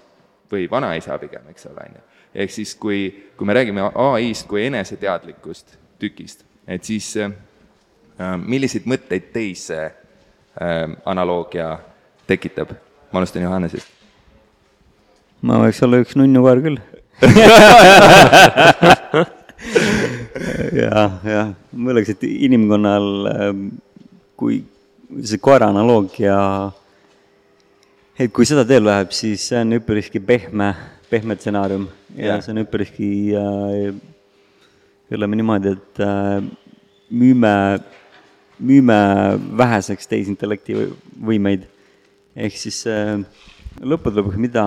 [0.53, 2.05] või vanaisa pigem, eks ole, on ju.
[2.37, 7.33] Ehk siis, kui, kui me räägime ai-st kui eneseteadlikust tükist, et siis äh,
[8.37, 9.95] milliseid mõtteid teis see äh,
[11.09, 11.79] analoogia
[12.29, 12.69] tekitab?
[13.13, 13.89] ma alustan Johannesest.
[15.47, 16.79] ma võiks olla üks nunnukoer küll
[20.77, 23.61] jah, jah, ma ütleks, et inimkonnal, ähm,
[24.37, 24.55] kui
[25.25, 26.37] see koera analoogia
[28.19, 30.71] et kui seda teed läheb, siis see on üpriski pehme,
[31.11, 32.43] pehme stsenaarium ja yeah.
[32.43, 33.95] see on üpriski äh,,
[35.11, 36.43] ütleme niimoodi, et äh,
[37.11, 37.53] müüme,
[38.59, 38.99] müüme
[39.59, 40.77] väheseks tehisintellekti
[41.23, 41.69] võimeid.
[42.37, 43.15] ehk siis äh,
[43.81, 44.65] lõppude lõpuks, mida,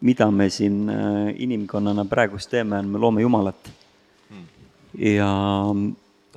[0.00, 3.68] mida me siin äh, inimkonnana praegust teeme, on, me loome Jumalat
[4.30, 4.46] hmm..
[5.02, 5.30] ja.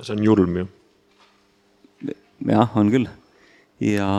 [0.02, 0.68] see on julm ju.
[2.50, 3.08] jah, on küll.
[3.84, 4.10] ja,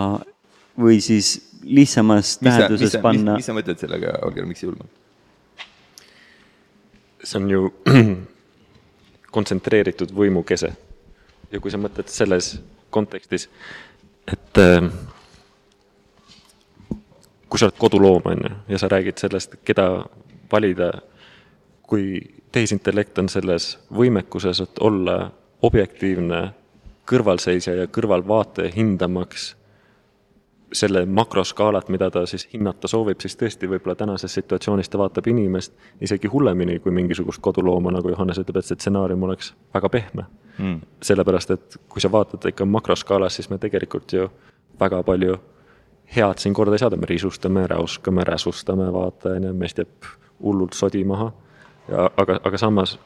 [0.79, 3.35] või siis lihtsamas tähenduses panna.
[3.37, 4.97] mis sa mõtled sellega, Holger, miks julm on?
[7.23, 7.69] See on ju
[9.35, 10.73] kontsentreeritud võimukese.
[11.51, 12.53] ja kui sa mõtled selles
[12.89, 13.49] kontekstis,
[14.27, 14.87] et äh,
[17.49, 20.05] kui sa oled koduloom, on ju, ja sa räägid sellest, keda
[20.51, 20.93] valida,
[21.83, 25.31] kui tehisintellekt on selles võimekuses, et olla
[25.61, 26.41] objektiivne
[27.09, 29.51] kõrvalseisja ja kõrvalvaataja hindamaks
[30.73, 35.73] selle makroskaalat, mida ta siis hinnata soovib, siis tõesti võib-olla tänases situatsioonis ta vaatab inimest
[36.01, 40.27] isegi hullemini kui mingisugust kodulooma, nagu Johannes ütleb, et see stsenaarium oleks väga pehme.
[40.57, 40.81] Mm..
[41.01, 44.27] sellepärast, et kui sa vaatad ikka makroskaalas, siis me tegelikult ju
[44.79, 45.37] väga palju
[46.15, 50.09] head siin korda ei saada, me risustame, räuskame, räsustame, vaata, on ju, meist jääb
[50.43, 51.31] hullult sodi maha.
[51.87, 52.99] ja aga, aga samas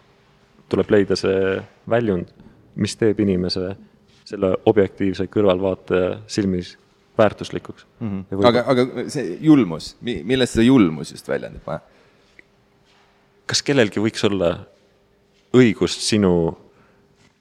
[0.69, 2.34] tuleb leida see väljund,
[2.75, 3.75] mis teeb inimese
[4.25, 6.75] selle objektiivse kõrvalvaataja silmis
[7.17, 8.25] väärtuslikuks mm.
[8.32, 8.47] -hmm.
[8.47, 11.67] aga, aga see julmus, millest see julmus just väljendub?
[13.45, 14.56] kas kellelgi võiks olla
[15.56, 16.32] õigust sinu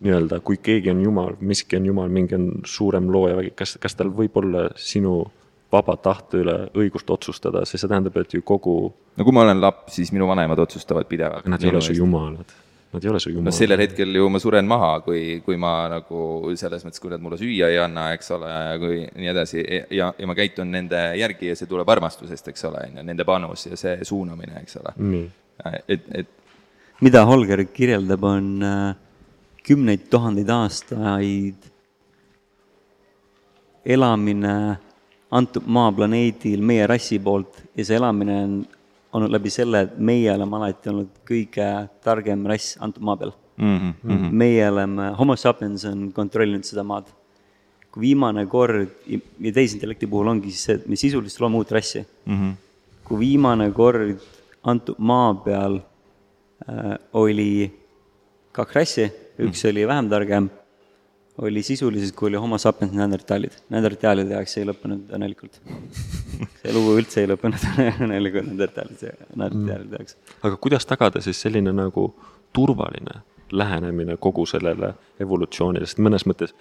[0.04, 4.10] nii-öelda, kui keegi on jumal, miski on jumal, mingi on suurem looja, kas, kas tal
[4.12, 5.22] võib olla sinu
[5.72, 8.76] vaba tahte üle õigust otsustada, sest see tähendab, et ju kogu.
[9.16, 11.48] no kui ma olen laps, siis minu vanemad otsustavad pidevalt.
[11.50, 12.52] nad ei ole su jumalad
[12.94, 13.48] Nad ei ole su jumal.
[13.48, 17.22] no sellel hetkel ju ma suren maha, kui, kui ma nagu selles mõttes, kui nad
[17.24, 19.64] mulle süüa ei anna, eks ole, ja kui nii edasi,
[19.98, 23.26] ja, ja ma käitun nende järgi ja see tuleb armastusest, eks ole, on ju, nende
[23.26, 24.94] panus ja see suunamine, eks ole.
[25.00, 25.26] Mm..
[25.88, 28.94] et, et mida Holger kirjeldab, on äh,
[29.66, 31.70] kümneid tuhandeid aastaid
[33.84, 34.54] elamine
[35.34, 38.56] antud maaplaneedil meie rassi poolt ja see elamine on
[39.14, 41.68] olnud läbi selle, et meie oleme alati olnud kõige
[42.04, 43.92] targem rass antud maa peal mm.
[44.02, 44.32] -hmm.
[44.32, 47.06] meie oleme, homo sapiens on kontrollinud seda maad.
[47.94, 52.00] kui viimane kord, ja tehisintellekti puhul ongi siis see, et me sisuliselt loome uut rassi
[52.26, 52.34] mm.
[52.34, 52.54] -hmm.
[53.04, 54.18] kui viimane kord
[54.64, 55.78] antud maa peal
[56.68, 57.70] äh, oli
[58.52, 59.04] kaks rassi,
[59.38, 59.70] üks mm -hmm.
[59.70, 60.50] oli vähem targem
[61.38, 63.56] oli sisuliselt, kui oli homo sapiens neandertaalid.
[63.74, 65.58] Neandertaalide jaoks ei lõppenud õnnelikult.
[66.62, 67.66] see lugu üldse ei lõppenud
[68.04, 70.16] õnnelikult neandertaalide, neandertaalide jaoks.
[70.42, 72.08] aga kuidas tagada siis selline nagu
[72.54, 76.54] turvaline lähenemine kogu sellele evolutsioonile, sest mõnes mõttes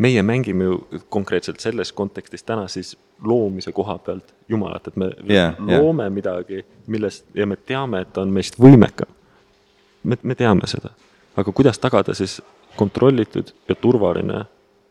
[0.00, 5.54] meie mängime ju konkreetselt selles kontekstis täna siis loomise koha pealt Jumalat, et me Yeah,
[5.68, 5.82] yeah.
[5.82, 9.08] loome midagi, millest ja me teame, et ta on meist võimekam.
[10.02, 10.90] me, me teame seda,
[11.36, 12.40] aga kuidas tagada siis
[12.78, 14.44] kontrollitud ja turvaline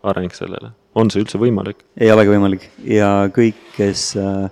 [0.10, 1.84] areng sellele, on see üldse võimalik?
[2.00, 4.48] ei olegi võimalik ja kõik, kes äh,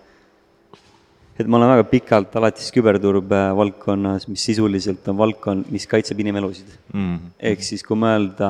[1.38, 6.72] et ma olen väga pikalt alates küberturbe valdkonnas, mis sisuliselt on valdkond, mis kaitseb inimelusid
[6.94, 7.32] mm..
[7.52, 8.50] ehk siis kui mõelda,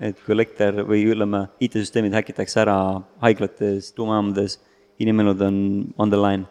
[0.00, 2.78] et kui elekter või ütleme, IT-süsteemid häkitakse ära
[3.24, 4.58] haiglates, tuumajaamades,
[5.02, 5.56] inimelud on
[6.00, 6.48] on the line.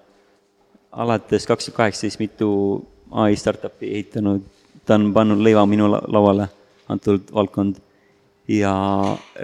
[0.92, 2.52] alates kaks tuhat kaheksateist mitu
[3.12, 4.44] ai startup'i ehitanud,
[4.86, 6.48] ta on pannud leiva minu la- lauale,
[6.92, 7.80] antud valdkond.
[8.52, 8.74] ja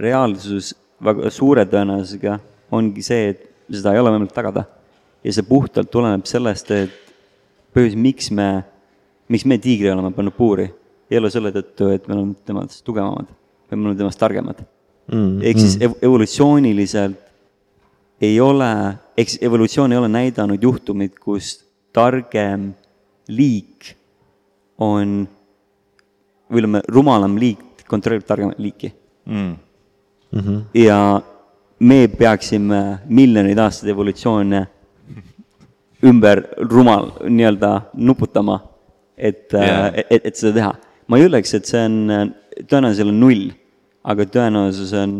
[0.03, 2.39] reaalsus väga suure tõenäosusega
[2.75, 4.65] ongi see, et seda ei ole võimalik tagada.
[5.23, 7.13] ja see puhtalt tuleneb sellest, et
[7.75, 8.63] põhjus, miks me,
[9.29, 10.69] miks me tiigri oleme pannud puuri,
[11.12, 13.29] ei ole selle tõttu, et me oleme temast tugevamad
[13.67, 14.65] või me oleme temast targemad
[15.07, 17.19] Mm, ehk siis ev- evolutsiooniliselt
[18.21, 21.62] ei ole, ehk siis evolutsioon ei ole näidanud juhtumit, kus
[21.95, 22.73] targem
[23.31, 23.93] liik
[24.77, 25.27] on,
[26.49, 28.93] või ütleme, rumalam liik kontrollib targemat liiki
[29.27, 29.57] Mm.
[30.31, 30.60] Mhm.
[30.73, 31.21] ja
[31.79, 34.62] me peaksime miljoneid aastaid evolutsioone
[36.07, 38.62] ümber rumal nii-öelda nuputama,
[39.17, 39.91] et yeah.
[40.10, 40.71] et, et seda teha.
[41.07, 41.97] ma ei ütleks, et see on,
[42.69, 43.49] tõenäosus on null,
[44.07, 45.17] aga tõenäosus on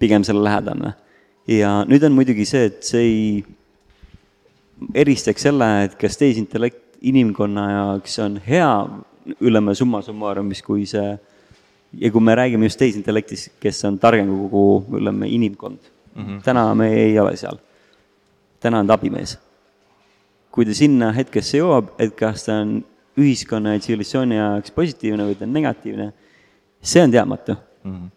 [0.00, 0.94] pigem selle lähedane.
[1.50, 3.44] ja nüüd on muidugi see, et see ei
[4.94, 8.72] eristaks selle, et kas tehisintellekt inimkonna jaoks on hea,
[9.40, 11.18] ütleme summa summarumis, kui see
[11.98, 15.78] ja kui me räägime just tehisintellektist, kes on targem kui kogu, ütleme, inimkond
[16.14, 16.22] mm.
[16.22, 16.42] -hmm.
[16.42, 17.58] täna me ei ole seal.
[18.60, 19.38] täna on ta abimees.
[20.50, 22.84] kui ta sinna hetkesse jõuab, et kas ta on
[23.18, 26.12] ühiskonna ja tsivilisatsiooni jaoks positiivne või ta on negatiivne,
[26.82, 27.92] see on teadmatu mm.
[27.92, 28.08] -hmm.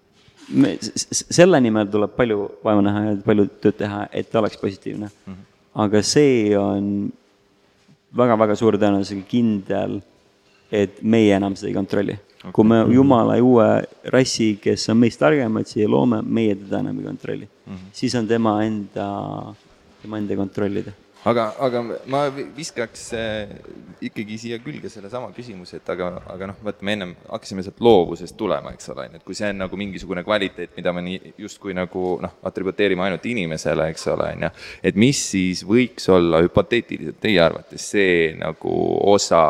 [0.50, 0.78] me,
[1.12, 5.34] selle nimel tuleb palju vaeva näha ja palju tööd teha, et ta oleks positiivne mm.
[5.34, 5.46] -hmm.
[5.86, 7.12] aga see on
[8.18, 10.02] väga-väga suure tõenäosusega kindel,
[10.74, 12.52] et meie enam seda ei kontrolli okay..
[12.56, 13.68] kui me jumala uue
[14.16, 17.74] rassi, kes on meist targemad, siia loome, meie teda enam ei kontrolli mm.
[17.74, 17.94] -hmm.
[18.02, 19.08] siis on tema enda,
[20.02, 21.82] tema enda kontrollida aga, aga
[22.12, 23.52] ma vi- viskaks äh,
[24.04, 28.36] ikkagi siia külge sellesama küsimuse, et aga, aga noh, vaata, me ennem hakkasime sealt loovusest
[28.40, 31.36] tulema, eks ole, on ju, et kui see on nagu mingisugune kvaliteet, mida me nii
[31.46, 34.52] justkui nagu noh, atributeerime ainult inimesele, eks ole, on ju,
[34.92, 38.76] et mis siis võiks olla hüpoteetiliselt teie arvates see nagu
[39.14, 39.44] osa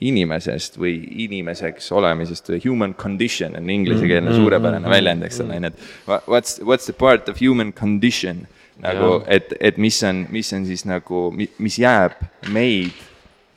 [0.00, 5.72] inimesest või inimeseks olemisest või human condition on inglisekeelne suurepärane väljend, eks ole, on ju,
[5.72, 8.46] et wha- what's, what's the part of human condition
[8.78, 12.14] nagu, et, et mis on, mis on siis nagu, mis jääb
[12.54, 12.94] meid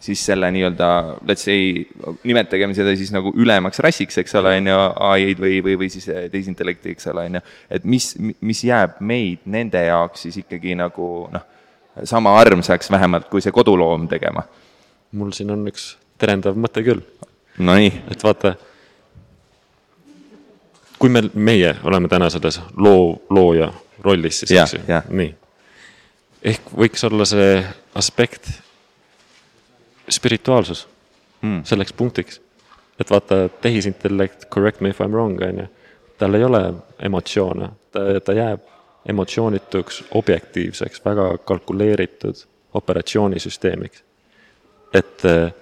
[0.02, 0.88] siis selle nii-öelda,
[1.30, 1.84] let's say,
[2.26, 4.78] nimetagem seda siis nagu ülemaks rassiks, eks ole, on ju,
[5.12, 7.42] ai-d või, või, või siis tehisintellekti, eks ole, on ju.
[7.78, 8.08] et mis,
[8.42, 11.46] mis jääb meid nende jaoks siis ikkagi nagu noh,
[12.08, 14.48] sama armsaks vähemalt, kui see koduloom tegema.
[15.12, 17.02] mul siin on üks terendav mõte küll,
[17.62, 18.54] Nonii, et vaata,
[21.02, 23.72] kui me, meie oleme täna selles loo, looja
[24.06, 25.34] rollis siis, eks ju nii.
[26.54, 27.60] ehk võiks olla see
[28.00, 28.50] aspekt
[30.10, 30.88] spirituaalsus
[31.42, 31.64] Mm.
[31.64, 32.42] selleks punktiks.
[33.00, 35.68] et vaata, tehisintellekt, correct me if I m wrong, on ju,
[36.18, 38.60] tal ei ole emotsioone, ta, ta jääb
[39.10, 44.04] emotsioonituks, objektiivseks, väga kalkuleeritud operatsioonisüsteemiks.
[44.94, 45.54] et eh,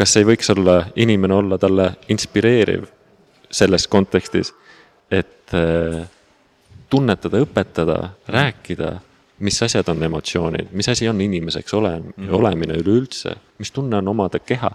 [0.00, 2.86] kas ei võiks olla, inimene olla talle inspireeriv
[3.52, 4.54] selles kontekstis,
[5.10, 6.00] et eh,
[6.90, 7.98] tunnetada, õpetada,
[8.30, 8.94] rääkida,
[9.44, 12.32] mis asjad on emotsioonid, mis asi on inimeseks ole- -hmm.
[12.32, 14.70] olemine üleüldse, mis tunne on omada keha,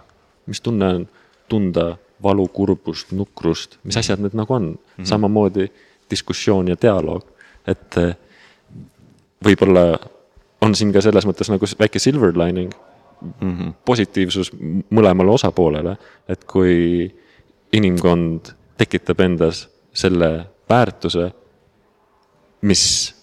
[0.46, 1.08] mis tunne on
[1.48, 4.76] tunda valu, kurbust, nukrust, mis asjad need nagu on mm.
[4.76, 5.04] -hmm.
[5.04, 5.68] samamoodi
[6.10, 7.24] diskussioon ja dialoog,
[7.66, 8.16] et eh,
[9.44, 9.98] võib-olla
[10.60, 12.72] on siin ka selles mõttes nagu väike silver lining.
[13.84, 14.52] Positiivsus
[14.90, 15.96] mõlemale osapoolele,
[16.28, 17.06] et kui
[17.72, 21.30] inimkond tekitab endas selle väärtuse,
[22.62, 23.14] mis,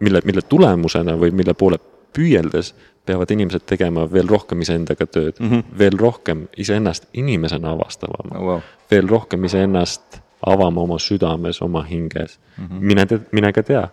[0.00, 1.78] mille, mille tulemusena või mille poole
[2.12, 2.74] püüeldes
[3.06, 5.78] peavad inimesed tegema veel rohkem iseendaga tööd mm, -hmm.
[5.78, 8.60] veel rohkem iseennast inimesena avastama Oh, wow.
[8.90, 12.64] veel rohkem iseennast avama oma südames, oma hinges mm.
[12.64, 12.80] -hmm.
[12.80, 13.88] mine te-, mine ka tea,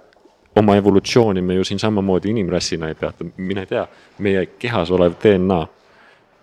[0.58, 3.88] oma evolutsiooni me ju siin samamoodi inimrassina ei peata, mine tea,
[4.20, 5.68] meie kehas olev DNA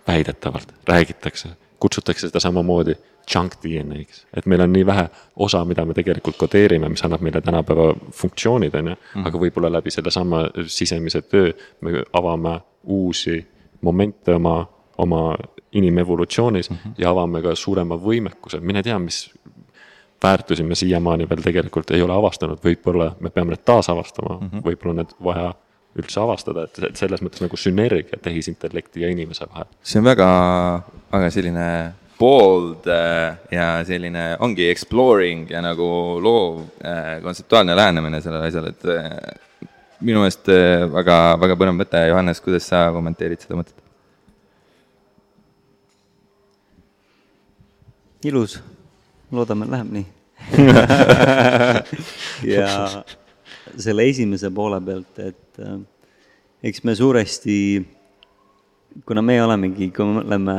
[0.07, 1.49] väidetavalt räägitakse,
[1.81, 2.95] kutsutakse seda samamoodi
[3.35, 7.41] junk DNA-ks, et meil on nii vähe osa, mida me tegelikult kodeerime, mis annab meile
[7.41, 13.39] tänapäeva funktsioonid, on ju, aga võib-olla läbi sellesama sisemise töö me avame uusi
[13.81, 14.59] momente oma,
[14.99, 15.23] oma
[15.73, 16.95] inimevolutsioonis mm -hmm.
[16.99, 19.31] ja avame ka suurema võimekuse, mine tea, mis
[20.25, 24.65] väärtusi me siiamaani veel tegelikult ei ole avastanud, võib-olla me peame need taasavastama mm, -hmm.
[24.69, 25.53] võib-olla need vaja
[25.99, 29.69] üldse avastada, et, selles mõttes nagu sünergia tehisintellekti ja inimese vahel.
[29.83, 30.31] see on väga,
[31.13, 31.69] väga selline
[32.19, 35.87] bold äh, ja selline ongi exploring ja nagu
[36.23, 40.51] loov äh, kontseptuaalne lähenemine sellele asjale, et äh, minu meelest
[40.93, 43.81] väga, väga põnev mõte, Johannes, kuidas sa kommenteerid seda mõtet?
[48.25, 48.57] ilus,
[49.37, 50.14] loodame, läheb nii
[52.57, 52.69] ja
[53.79, 55.79] selle esimese poole pealt, et äh,
[56.63, 57.87] eks me suuresti,
[59.07, 60.57] kuna me olemegi, kui me mõtleme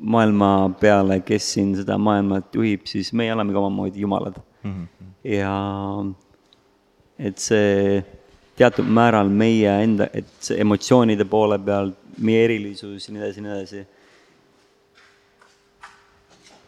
[0.00, 4.72] maailma peale, kes siin seda maailmat juhib, siis meie olemegi omamoodi jumalad mm.
[4.72, 4.86] -hmm.
[5.24, 6.04] ja
[7.18, 8.04] et see
[8.56, 13.52] teatud määral meie enda, et see emotsioonide poole peal, meie erilisus ja nii edasi nii
[13.52, 13.86] edasi.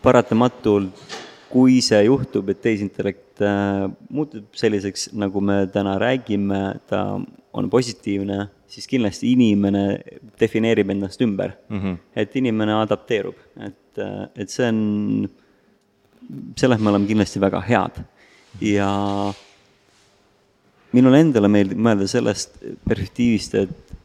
[0.03, 1.18] paratamatult,
[1.49, 7.03] kui see juhtub, et tehisintellekt äh, muutub selliseks, nagu me täna räägime, ta
[7.59, 9.85] on positiivne siis kindlasti inimene
[10.41, 11.81] defineerib ennast ümber mm.
[11.81, 11.97] -hmm.
[12.17, 14.01] et inimene adapteerub, et,
[14.37, 15.29] et see on,
[16.57, 18.03] selles me oleme kindlasti väga head
[18.61, 18.91] ja
[20.93, 23.97] minule endale meeldib mõelda sellest perspektiivist, et,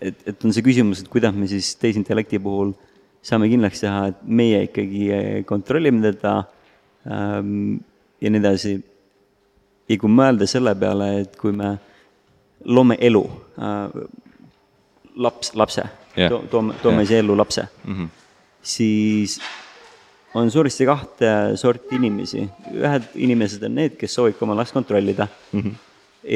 [0.00, 2.74] et, et on see küsimus, et kuidas me siis tehisintellekti puhul
[3.28, 5.08] saame kindlaks teha, et meie ikkagi
[5.48, 6.38] kontrollime teda
[7.10, 7.78] ähm,
[8.20, 8.74] ja nii edasi.
[9.88, 11.76] ja kui mõelda selle peale, et kui me
[12.64, 13.24] loome elu
[13.58, 14.00] äh,,
[15.16, 15.84] laps, lapse
[16.16, 17.08] yeah., toome, toome yeah.
[17.10, 18.08] siia ellu lapse mm, -hmm.
[18.62, 19.38] siis
[20.34, 22.48] on suuresti kahte sorti inimesi.
[22.72, 25.60] ühed inimesed on need, kes soovivad oma last kontrollida mm.
[25.60, 25.74] -hmm.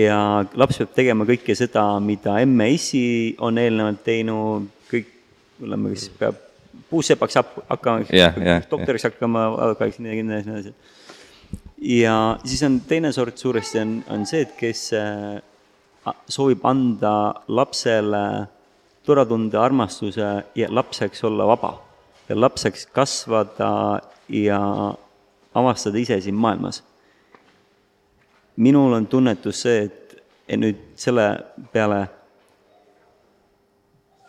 [0.05, 3.03] ja laps peab tegema kõike seda, mida emme ja issi
[3.39, 5.13] on eelnevalt teinud, kõik,
[5.61, 6.41] ütleme, kes peab
[6.93, 9.15] puusepaks hakkama yeah,, yeah, doktoriks yeah.
[9.15, 10.75] hakkama, advokaadiks, nii edasi, nii edasi.
[11.97, 15.41] ja siis on teine sort suuresti on, on see, et kes äh,
[16.29, 17.15] soovib anda
[17.49, 18.25] lapsele
[19.03, 21.75] turvatunde, armastuse ja lapseks olla vaba.
[22.29, 24.61] ja lapseks kasvada ja
[25.55, 26.85] avastada ise siin maailmas.
[28.57, 31.27] minul on tunnetus see, et, et nüüd selle
[31.73, 32.07] peale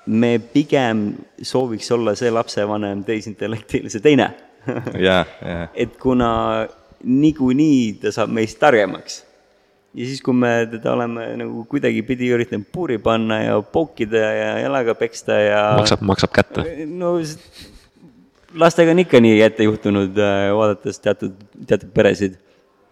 [0.05, 1.05] me pigem
[1.41, 4.31] sooviks olla see lapsevanem tehisintellektil, see teine
[4.95, 5.69] yeah, yeah.
[5.73, 6.31] et kuna
[7.03, 9.21] niikuinii ta saab meist targemaks
[9.93, 14.95] ja siis, kui me teda oleme nagu kuidagipidi üritanud puuri panna ja pookida ja jalaga
[14.97, 15.65] peksta ja.
[15.77, 16.65] maksab, maksab kätte.
[16.89, 17.15] no
[18.59, 21.37] lastega on ikka nii ette juhtunud, äh, vaadates teatud,
[21.67, 22.35] teatud peresid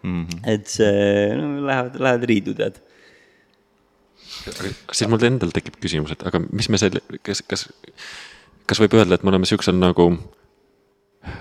[0.03, 0.23] mm.
[0.25, 0.39] -hmm.
[0.53, 2.79] et see, no lähevad, lähevad riidu, tead.
[4.45, 7.67] Siis mul endal tekib küsimus, et aga mis me selle, kas, kas,
[8.69, 10.11] kas võib öelda, et me oleme siuksel nagu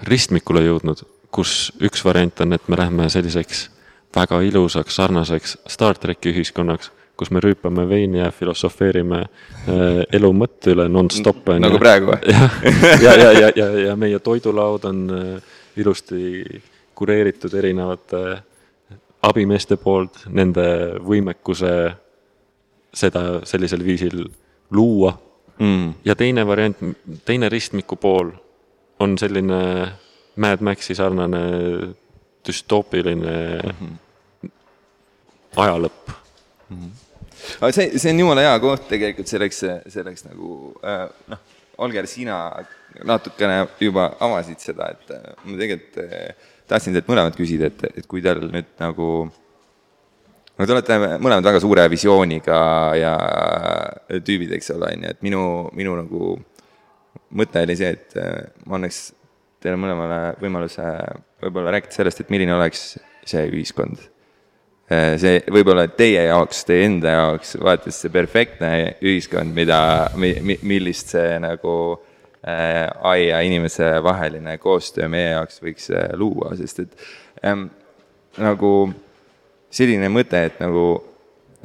[0.08, 3.68] ristmikule jõudnud, kus üks variant on, et me läheme selliseks
[4.16, 10.74] väga ilusaks, sarnaseks Star tracki ühiskonnaks, kus me rüüpame veini ja filosofeerime äh, elu mõtte
[10.74, 11.48] üle nonstop.
[11.60, 12.20] nagu praegu või?
[12.32, 12.48] ja,
[13.04, 16.62] ja, ja, ja, ja, ja meie toidulaud on äh, ilusti
[16.96, 18.40] kureeritud erinevate
[19.22, 20.64] abimeeste poolt, nende
[21.04, 21.72] võimekuse
[22.94, 24.24] seda sellisel viisil
[24.70, 25.12] luua
[25.58, 25.92] mm..
[26.04, 26.78] ja teine variant,
[27.24, 28.32] teine ristmiku pool
[29.00, 29.60] on selline
[30.36, 31.42] Mad Maxi sarnane
[32.46, 34.50] düstoopiline mm -hmm.
[35.56, 36.10] ajalõpp
[36.68, 36.76] mm.
[36.76, 36.90] -hmm.
[37.60, 41.38] aga see, see on jumala hea koht tegelikult selleks, selleks nagu äh, noh,
[41.80, 42.52] Olger, sina
[43.04, 46.34] natukene juba avasid seda, et äh, ma tegelikult äh,
[46.68, 49.06] tahtsin teilt mõlemad küsida, et, et kui teil nüüd nagu
[50.60, 52.60] no te olete mõlemad väga suure visiooniga
[52.98, 53.14] ja
[54.12, 55.44] tüübid, eks ole, on ju, et minu,
[55.76, 56.34] minu nagu
[57.40, 58.18] mõte oli see, et
[58.68, 59.08] ma annaks
[59.60, 60.84] teile mõlemale võimaluse
[61.42, 62.94] võib-olla rääkida sellest, et milline oleks
[63.28, 64.00] see ühiskond.
[64.90, 68.70] see võib-olla teie jaoks, teie enda jaoks, vaadates see perfektne
[69.00, 69.80] ühiskond, mida
[70.16, 70.32] mi,,
[70.66, 71.74] millist see nagu
[72.42, 77.06] äh, ai ja inimese vaheline koostöö meie jaoks võiks äh, luua, sest et
[77.46, 77.68] ähm,
[78.40, 78.72] nagu
[79.70, 80.86] selline mõte, et nagu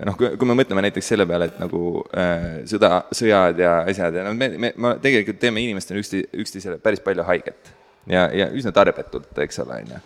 [0.06, 4.28] noh, kui, me mõtleme näiteks selle peale, et nagu äh, sõda, sõjad ja asjad ja
[4.28, 7.74] noh, me, me, me tegelikult teeme inimestena ükste, üksteisele päris palju haiget
[8.10, 10.02] ja, ja üsna tarbetult, eks ole, on ju.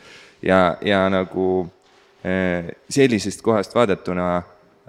[0.50, 1.48] ja, ja nagu
[2.24, 4.30] eh, sellisest kohast vaadatuna,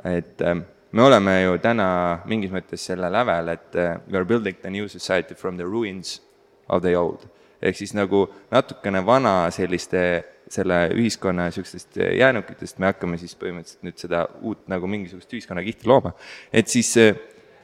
[0.04, 1.88] et eh, me oleme ju täna
[2.30, 6.20] mingis mõttes selle lävel, et eh, we are building the new society from the ruins
[6.68, 7.26] of the old.
[7.60, 14.00] ehk siis nagu natukene vana selliste, selle ühiskonna niisugustest jäänukitest me hakkame siis põhimõtteliselt nüüd
[14.02, 16.12] seda uut nagu mingisugust ühiskonnakihti looma.
[16.52, 16.90] et siis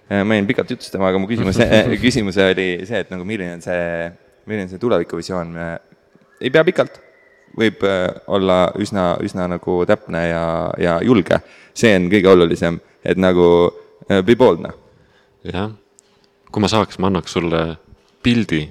[0.09, 1.59] ma jäin pikalt jutustama, aga mu küsimus
[2.07, 3.82] küsimus oli see, et nagu milline on see
[4.47, 5.57] milline see tulevikuvisioon
[6.41, 7.01] ei pea pikalt,
[7.57, 7.82] võib
[8.32, 10.45] olla üsna, üsna nagu täpne ja,
[10.80, 11.41] ja julge.
[11.74, 13.47] see on kõige olulisem, et nagu
[14.09, 14.76] be bold, noh.
[15.45, 15.70] jah,
[16.53, 17.62] kui ma saaks, ma annaks sulle
[18.24, 18.62] pildi,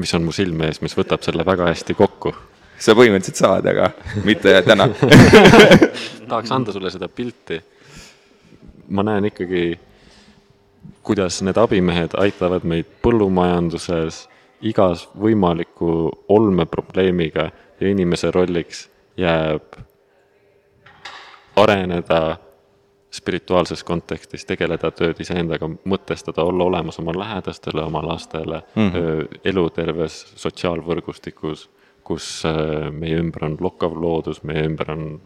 [0.00, 2.34] mis on mu silme ees, mis võtab selle väga hästi kokku.
[2.84, 3.90] Sa põhimõtteliselt saad, aga
[4.26, 4.88] mitte täna
[6.28, 7.60] tahaks anda sulle seda pilti.
[8.88, 9.78] ma näen ikkagi,
[11.02, 14.26] kuidas need abimehed aitavad meid põllumajanduses
[14.64, 19.76] igas võimaliku olmeprobleemiga ja inimese rolliks jääb
[21.56, 22.36] areneda
[23.14, 29.38] spirituaalses kontekstis, tegeleda tööd iseendaga, mõtestada, olla olemas oma lähedastele, oma lastele mm, -hmm.
[29.44, 31.68] eluterves sotsiaalvõrgustikus,
[32.04, 32.42] kus
[32.92, 35.20] meie ümber on lokkav loodus, meie ümber on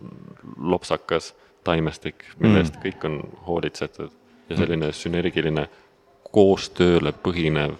[0.58, 4.10] lopsakas taimestik, mille eest mm kõik on hoolitsetud
[4.48, 5.66] ja selline sünergiline
[6.32, 7.76] koostööle põhinev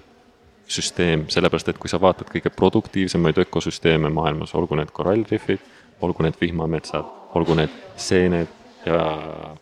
[0.69, 5.65] süsteem, sellepärast et kui sa vaatad kõige produktiivsemaid ökosüsteeme maailmas, olgu need korallrifid,
[6.05, 8.53] olgu need vihmametsad, olgu need seened
[8.87, 9.03] ja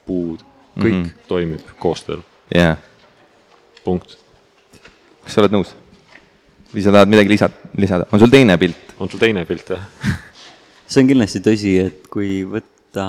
[0.06, 0.42] puud,
[0.78, 1.26] kõik mm -hmm.
[1.28, 2.22] toimib koostööl.
[2.54, 2.78] jah yeah..
[3.84, 4.18] punkt.
[5.24, 5.74] kas sa oled nõus?
[6.76, 7.48] Või sa tahad midagi lisa,
[7.80, 8.94] lisada, on sul teine pilt?
[9.00, 10.14] on sul teine pilt, jah
[10.90, 13.06] see on kindlasti tõsi, et kui võtta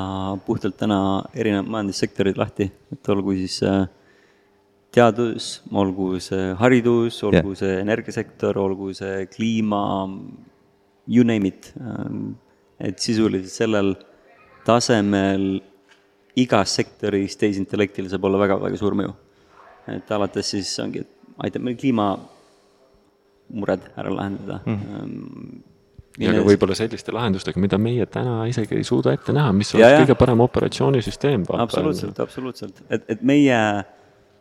[0.48, 1.00] puhtalt täna
[1.36, 3.86] erinevad majandussektorid lahti, et olgu siis äh,
[4.96, 7.60] teadus, olgu see haridus, olgu yeah.
[7.62, 9.84] see energiasektor, olgu see kliima,
[11.08, 11.72] you name it.
[11.80, 12.36] Ähm,
[12.80, 13.94] et sisuliselt sellel
[14.68, 15.58] tasemel
[16.38, 19.14] igas sektoris tehisintellektile saab olla väga-väga suur mõju.
[19.88, 21.78] et alates siis ongi, et aitab meil
[23.48, 25.62] kliimamured ära lahendada mm.
[26.20, 29.92] ja ka võib-olla selliste lahendustega, mida meie täna isegi ei suuda ette näha, mis oleks
[29.92, 31.46] ja, kõige parem operatsioonisüsteem.
[31.58, 33.60] absoluutselt, absoluutselt, et, et meie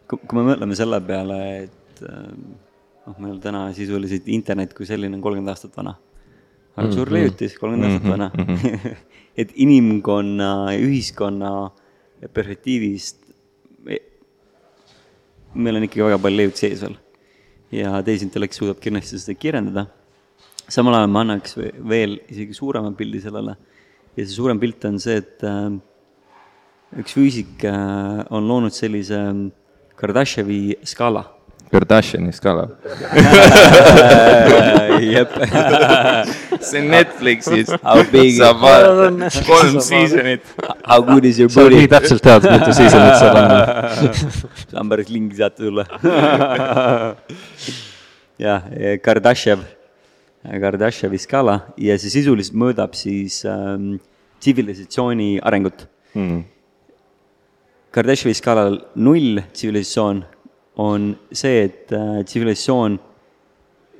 [0.08, 5.54] kui, me mõtleme selle peale, et noh, meil täna sisuliselt internet kui selline on kolmkümmend
[5.54, 5.96] aastat vana.
[6.76, 7.12] väga suur -hmm.
[7.12, 8.44] leiutis, kolmkümmend aastat vana mm.
[8.44, 8.96] -hmm.
[9.40, 11.70] et inimkonna ja ühiskonna
[12.32, 13.26] perspektiivist
[15.56, 16.96] meil on ikkagi väga palju leiut sees veel.
[17.72, 19.86] Ja tehisintellekt suudab kindlasti seda kirjeldada.
[20.68, 21.56] samal ajal ma annaks
[21.92, 23.56] veel isegi suurema pildi sellele.
[24.16, 25.70] ja see suurem pilt on see, et äh,
[27.00, 29.46] üks füüsik äh, on loonud sellise äh,
[29.96, 31.35] Kardashevi skaala.
[31.72, 32.68] Kardashini skaala
[35.14, 35.32] jep
[36.68, 37.68] see on Netflixis.
[38.38, 40.42] saab vaadata kolm seasonit.
[40.84, 41.76] How good is your body?
[41.76, 43.48] sa nii täpselt tead, mitu seasonit seal on.
[44.70, 45.86] see on päris lingi saate tulla.
[48.46, 48.66] jah,
[49.04, 49.64] Kardashev,
[50.66, 53.96] Kardashevi skaala ja see sisuliselt mõõdab siis ähm,
[54.40, 56.44] tsivilisatsiooni arengut mm
[57.96, 60.18] Kardashevi skaalal null tsivilisatsioon
[60.76, 62.98] on see, et äh, tsivilisatsioon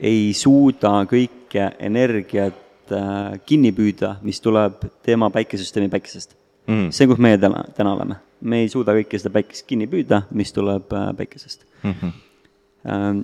[0.05, 6.37] ei suuda kõike energiat äh, kinni püüda, mis tuleb tema päikesesüsteemi päikesest
[6.69, 6.91] mm..
[6.93, 8.21] see, kus meie täna, täna oleme.
[8.41, 11.95] me ei suuda kõike seda päikest kinni püüda, mis tuleb äh, päikesest mm.
[11.95, 13.23] -hmm.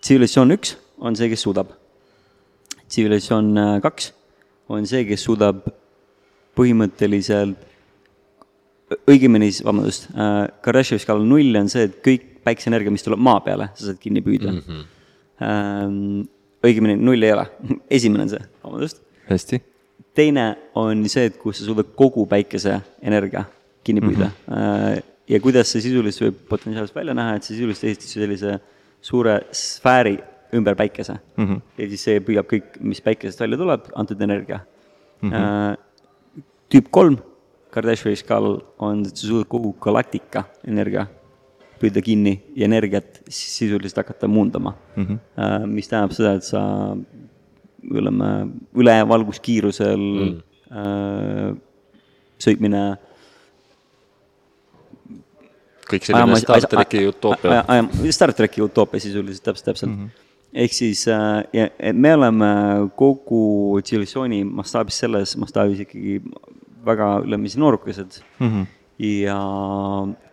[0.00, 1.70] tsivilisatsioon üks on see, kes suudab.
[2.88, 4.12] tsivilisatsioon kaks
[4.68, 5.62] on see, kes suudab
[6.58, 7.68] põhimõtteliselt
[9.06, 13.40] õigemini siis, vabandust äh,, Kardashevi skaalal null on see, et kõik päikseenergia, mis tuleb maa
[13.44, 14.64] peale, sa saad kinni püüda mm.
[14.66, 14.88] -hmm.
[15.40, 16.26] Ähm,
[16.60, 17.46] õigemini null ei ole,
[17.96, 18.98] esimene on see, vabandust.
[19.28, 19.62] hästi.
[20.14, 23.44] teine on see, et kus sa suudad kogu päikeseenergia
[23.84, 24.54] kinni püüda mm.
[24.54, 25.06] -hmm.
[25.30, 28.56] Ja kuidas see sisuliselt võib potentsiaalselt välja näha, et sa sisuliselt ehitasid sellise
[29.00, 30.16] suure sfääri
[30.58, 31.44] ümber päikese mm.
[31.44, 31.60] -hmm.
[31.78, 34.60] ja siis see püüab kõik, mis päikesest välja tuleb, antud energia
[35.22, 35.30] mm.
[35.30, 35.76] -hmm.
[36.70, 37.16] Tüüp kolm
[37.70, 41.06] Kardashevi skaalal on, et sa suudad kogu galaktika energia
[41.80, 45.04] püüda kinni ja energiat sisuliselt hakata muundama mm.
[45.04, 45.66] -hmm.
[45.66, 46.62] mis tähendab seda, et sa
[47.80, 48.30] ütleme,
[48.76, 50.40] üle valguskiirusel mm.
[50.70, 51.54] äh,
[52.40, 52.82] sõitmine.
[55.90, 57.64] kõik selline Star tracki utoopia.
[58.14, 60.02] Star tracki utoopia sisuliselt, täpselt, täpselt mm.
[60.04, 62.46] -hmm ehk siis äh, me oleme
[62.98, 66.16] kogu tsivilisatsiooni mastaabis, selles mastaabis ikkagi
[66.86, 68.48] väga ülemisi noorukesed mm.
[68.48, 68.66] -hmm.
[69.00, 69.38] Ja.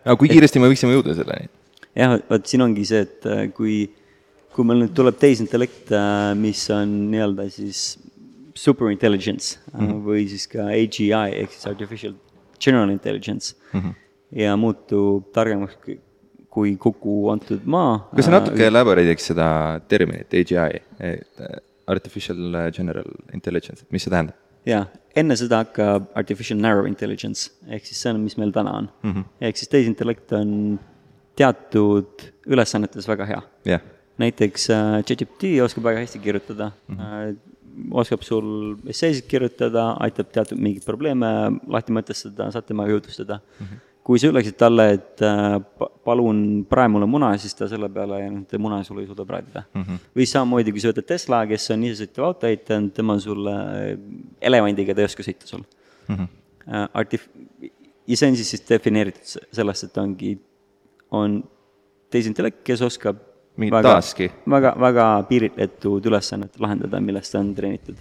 [0.04, 1.48] aga kui kiiresti et, me võiksime jõuda selleni?
[1.98, 3.78] jah, vot siin ongi see, et äh, kui,
[4.54, 7.98] kui meil nüüd tuleb tehisintellekt, äh, mis on nii-öelda siis
[8.58, 10.02] super intelligence mm -hmm.
[10.04, 12.14] või siis ka AGI ehk siis artificial
[12.58, 13.94] general intelligence mm -hmm.
[14.42, 15.78] ja muutub targemaks
[16.48, 18.08] kui kogu antud maa.
[18.16, 21.40] kas sa natuke elaboreeriks seda terminit AGI, et
[21.86, 24.47] artificial general intelligence, et mis see tähendab?
[24.68, 24.84] Jaa,
[25.18, 29.12] enne seda hakkab artificial narrow intelligence, ehk siis see on, mis meil täna on mm.
[29.12, 29.28] -hmm.
[29.48, 30.78] ehk siis tehisintellekt on
[31.38, 33.84] teatud ülesannetes väga hea yeah..
[34.18, 37.00] näiteks äh, ChatGPT oskab väga hästi kirjutada mm, -hmm.
[37.00, 37.58] äh,
[37.90, 41.28] oskab sul esseesid kirjutada, aitab teatud mingeid probleeme
[41.70, 43.66] lahti mõtestada, saad temaga jutustada mm.
[43.66, 43.84] -hmm.
[44.08, 45.58] Kui sa ütleksid talle, et äh,
[46.06, 46.38] palun
[46.68, 48.22] prae mulle muna, siis ta selle peale,
[48.56, 49.82] muna sulle ei suuda praadida mm.
[49.82, 50.06] -hmm.
[50.16, 53.54] või samamoodi, kui sa võtad Tesla, kes on isesõitev auto ehitanud, tema sulle
[54.40, 56.14] elevandiga ta ei oska sõita sul mm.
[56.16, 56.88] -hmm.
[56.94, 57.28] Artif-,
[58.08, 60.34] ja see on siis, siis defineeritud sellest, et ongi,
[61.10, 61.42] on
[62.12, 63.20] tehisintellekt, kes oskab
[63.58, 63.94] väga,
[64.46, 67.96] väga, väga piiritletud ülesannet lahendada, millest ta on treenitud.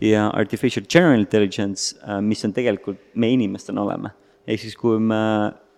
[0.00, 4.10] ja artificial general intelligence, äh, mis on tegelikult me inimestena oleme.
[4.46, 5.20] Ehk siis, kui me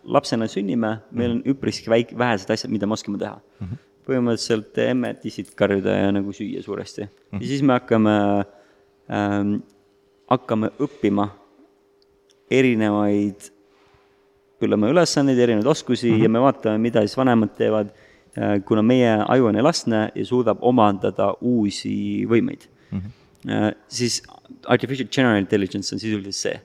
[0.04, 3.66] lapsena sünnime, meil on üpriski väik-, vähesed asjad, mida me oskame teha mm.
[3.66, 3.82] -hmm.
[4.06, 7.10] põhimõtteliselt emmed, issid karjuda ja nagu süüa suuresti mm.
[7.10, 7.42] -hmm.
[7.42, 8.16] ja siis me hakkame
[9.10, 9.54] ähm,,
[10.30, 11.28] hakkame õppima
[12.50, 13.50] erinevaid
[14.62, 16.22] ütleme, ülesandeid, erinevaid oskusi mm -hmm.
[16.22, 17.90] ja me vaatame, mida siis vanemad teevad
[18.36, 23.76] Äh, kuna meie aju on elastne ja suudab omandada uusi võimeid mm, -hmm.
[23.88, 24.18] siis
[24.68, 26.60] artificial general intelligence on sisuliselt see.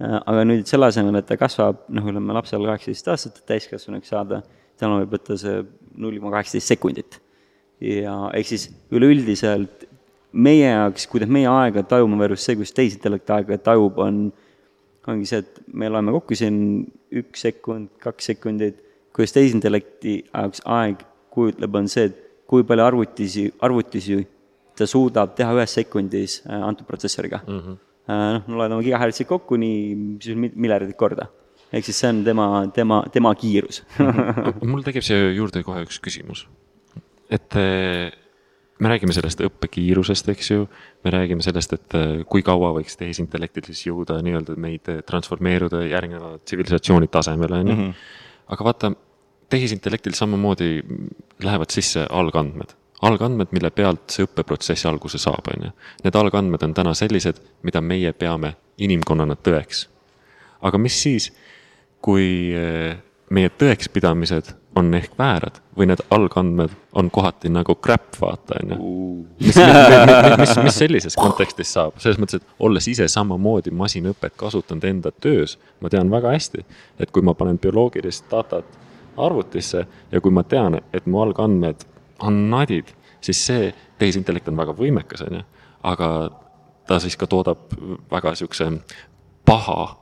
[0.00, 4.08] Äh, aga nüüd selle asemel, et ta kasvab, noh, ütleme lapsel kaheksateist aastat, et täiskasvanuks
[4.08, 4.40] saada,
[4.80, 5.58] tal võib võtta see
[6.00, 7.20] null koma kaheksateist sekundit.
[7.80, 9.86] ja ehk siis üleüldiselt
[10.32, 14.26] meie jaoks, kuidas meie aega tajume versus see, kuidas tehisintellekt aega tajub, on,
[15.08, 16.58] ongi see, et me loeme kokku siin
[17.20, 18.82] üks sekund, kaks sekundit,
[19.16, 22.20] kuidas tehisintellekti jaoks aeg kujutleb, on see, et
[22.50, 24.20] kui palju arvutisi, arvutisi
[24.76, 27.60] ta suudab teha ühes sekundis äh, antud protsessoriga mm.
[27.60, 27.78] -hmm.
[28.10, 31.28] Noh, me loeme gigahertsi kokku nii miljardit korda.
[31.72, 33.84] ehk siis see on tema, tema, tema kiirus
[34.72, 36.46] mul tekib siia juurde kohe üks küsimus.
[37.30, 38.10] et äh,
[38.80, 40.64] me räägime sellest õppekiirusest, eks ju,
[41.04, 41.96] me räägime sellest, et
[42.32, 47.76] kui kaua võiks tehisintellektil siis jõuda nii-öelda meid transformeeruda järgneva tsivilisatsiooni tasemele, on ju.
[47.76, 47.94] Mhm.
[48.50, 48.92] aga vaata
[49.50, 50.70] tehisintellektil samamoodi
[51.44, 52.72] lähevad sisse algandmed,
[53.02, 55.70] algandmed, mille pealt see õppeprotsess alguse saab, on ju.
[56.04, 59.86] Need algandmed on täna sellised, mida meie peame inimkonnana tõeks.
[60.60, 61.30] aga mis siis,
[62.04, 62.96] kui eh,
[63.30, 68.90] meie tõekspidamised on ehk väärad või need algandmed on kohati nagu crap, vaata, on ju.
[69.40, 74.84] mis, mis, mis, mis sellises kontekstis saab, selles mõttes, et olles ise samamoodi masinõpet kasutanud
[74.84, 76.64] enda töös, ma tean väga hästi,
[77.00, 78.78] et kui ma panen bioloogilist datat
[79.16, 81.86] arvutisse ja kui ma tean, et mu algandmed
[82.20, 85.46] on nadid, siis see tehisintellekt on väga võimekas, on ju,
[85.90, 86.10] aga
[86.88, 87.72] ta siis ka toodab
[88.10, 88.70] väga niisuguse
[89.46, 90.00] paha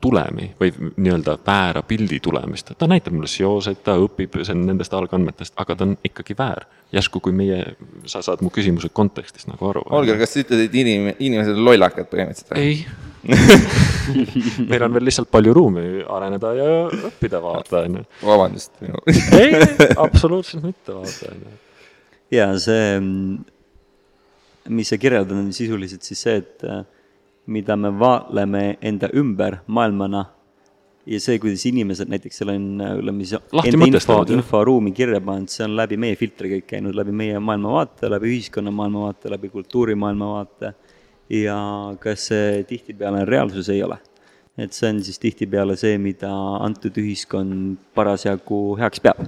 [0.00, 2.72] tulemi või nii-öelda väära pildi tulemist.
[2.78, 6.64] ta näitab mulle seoseid, ta õpib nendest algandmetest, aga ta on ikkagi väär.
[6.92, 9.84] järsku, kui meie, sa saad mu küsimuse kontekstist nagu aru.
[9.90, 12.56] Holger, kas sa ütled, et inim-, inimesed on lollakad põhimõtteliselt?
[12.58, 12.86] ei
[14.70, 18.04] meil on veel lihtsalt palju ruumi areneda ja õppida, vaata, on ju.
[18.24, 18.80] vabandust.
[19.36, 19.52] ei,
[20.00, 21.58] absoluutselt mitte, vaata, on ju.
[22.38, 22.98] ja see,
[24.72, 26.82] mis sa kirjeldad, on sisuliselt siis see, et äh,
[27.50, 30.24] mida me vaatleme enda ümber maailmana
[31.10, 32.68] ja see, kuidas inimesed näiteks seal on,
[33.00, 37.12] ütleme siis enda info, inforuumi kirja pannud, see on läbi meie filtri kõik käinud, läbi
[37.16, 40.72] meie maailmavaate, läbi ühiskonna maailmavaate, läbi kultuuri maailmavaate
[41.30, 41.58] ja
[42.02, 43.98] kas see tihtipeale on reaalsus, ei ole.
[44.58, 49.22] et see on siis tihtipeale see, mida antud ühiskond parasjagu heaks peab.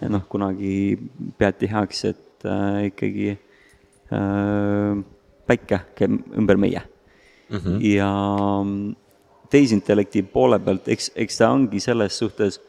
[0.00, 0.98] ja noh, kunagi
[1.38, 5.02] peati heaks, et äh, ikkagi äh,
[5.46, 6.82] päike käib ümber meie
[7.50, 7.58] mm.
[7.58, 7.80] -hmm.
[7.92, 8.10] ja
[9.50, 12.60] tehisintellekti poole pealt, eks, eks ta ongi selles suhtes,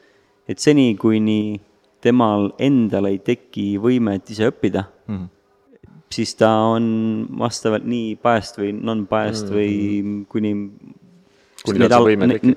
[0.47, 1.61] et seni, kuni
[2.01, 5.42] temal endal ei teki võimet ise õppida mm, -hmm
[6.13, 6.85] siis ta on
[7.39, 9.57] vastavalt nii biased või non-biased mm -hmm.
[9.57, 10.53] või kuni
[11.63, 12.09] kuni neid, al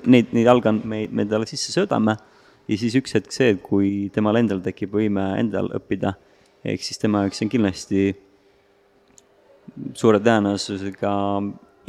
[0.05, 2.17] neid, neid, algandmeid me talle sisse söödame
[2.67, 6.15] ja siis üks hetk see, kui temal endal tekib võime endal õppida,
[6.67, 8.09] ehk siis tema jaoks on kindlasti
[9.97, 11.13] suure tõenäosusega,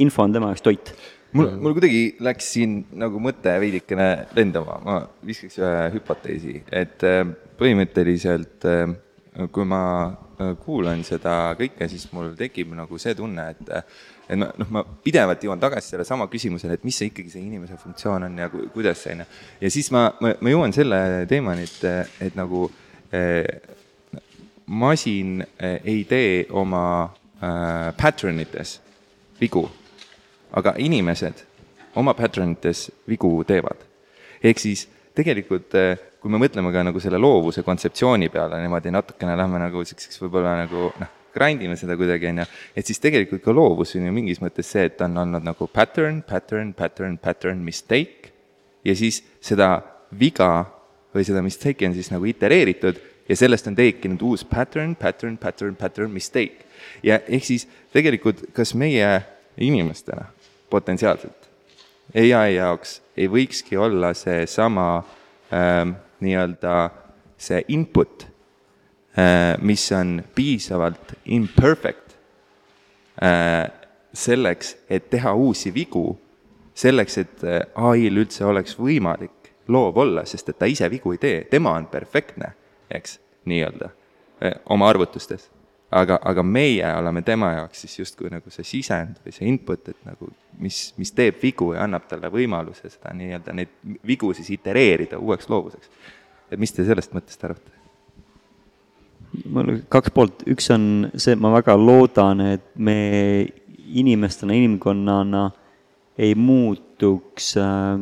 [0.04, 0.92] info on tema jaoks toit.
[1.32, 4.08] mul, mul kuidagi läks siin nagu mõte veidikene
[4.38, 7.24] lendama, ma viskaks ühe hüpoteesi, et äh,
[7.58, 8.94] põhimõtteliselt äh,
[9.54, 9.82] kui ma
[10.64, 13.72] kuulan seda kõike, siis mul tekib nagu see tunne, et
[14.28, 17.78] et ma, noh, ma pidevalt jõuan tagasi sellesama küsimusele, et mis see ikkagi see inimese
[17.80, 19.26] funktsioon on ja ku, kuidas see on ja
[19.60, 22.66] ja siis ma, ma, ma jõuan selle teemani, et, et nagu
[23.12, 23.48] eh,
[24.66, 28.78] masin eh, ei tee oma eh, pattern ites
[29.40, 29.64] vigu,
[30.52, 31.44] aga inimesed
[31.98, 33.80] oma pattern ites vigu teevad.
[34.44, 34.86] ehk siis
[35.18, 39.84] tegelikult eh, kui me mõtleme ka nagu selle loovuse kontseptsiooni peale niimoodi natukene lähme nagu
[39.86, 42.46] siukseks võib-olla nagu noh, grind ime seda kuidagi, on ju,
[42.78, 46.22] et siis tegelikult ka loovus on ju mingis mõttes see, et on olnud nagu pattern,
[46.26, 48.32] pattern, pattern, pattern, mistake
[48.86, 49.76] ja siis seda
[50.18, 50.66] viga
[51.14, 55.76] või seda mistake'i on siis nagu itereeritud ja sellest on tekkinud uus pattern, pattern, pattern,
[55.76, 56.64] pattern, mistake.
[57.02, 59.20] ja ehk siis tegelikult, kas meie
[59.58, 60.30] inimestena
[60.70, 61.37] potentsiaalselt
[62.14, 65.02] ai jaoks ei võikski olla seesama
[65.52, 66.90] ähm, nii-öelda
[67.38, 68.26] see input
[69.18, 72.16] äh,, mis on piisavalt imperfect
[73.22, 73.68] äh,
[74.12, 76.18] selleks, et teha uusi vigu,
[76.74, 81.20] selleks, et äh, ai-l üldse oleks võimalik loov olla, sest et ta ise vigu ei
[81.22, 82.52] tee, tema on perfektne,
[82.90, 83.90] eks, nii-öelda,
[84.42, 85.50] äh, oma arvutustes.
[85.90, 89.98] Aga, aga meie oleme tema jaoks siis justkui nagu see sisend või see input, et
[90.08, 90.30] nagu
[90.60, 93.72] mis, mis teeb vigu ja annab talle võimaluse seda nii-öelda, neid
[94.06, 95.90] vigu siis itereerida uueks loovuseks.
[96.50, 97.72] et mis te sellest mõttest arvate?
[99.44, 100.84] mul kaks poolt, üks on
[101.14, 102.98] see, et ma väga loodan, et me
[103.88, 105.48] inimestena, inimkonnana
[106.18, 108.00] ei muutuks äh,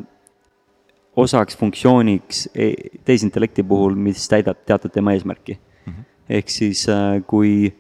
[1.16, 2.72] osaks funktsiooniks e,
[3.04, 5.58] tehisintellekti puhul, mis täidab teatud tema eesmärki.
[6.28, 7.70] Ehk siis äh, kui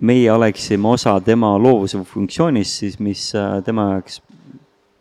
[0.00, 4.22] meie oleksime osa tema loovuse funktsioonist, siis mis äh, tema jaoks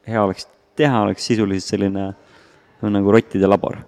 [0.10, 0.48] hea oleks
[0.80, 2.10] teha, oleks sisuliselt selline
[2.82, 3.84] nagu rottide labor mm.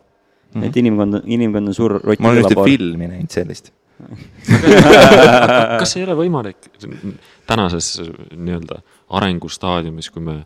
[0.54, 0.66] -hmm.
[0.66, 2.26] et inimkond, inimkond on suur rottide labor.
[2.26, 3.72] ma olen ühte filmi näinud sellist
[5.80, 6.72] kas ei ole võimalik
[7.46, 8.02] tänases
[8.34, 8.80] nii-öelda
[9.14, 10.40] arengustaadiumis, kui me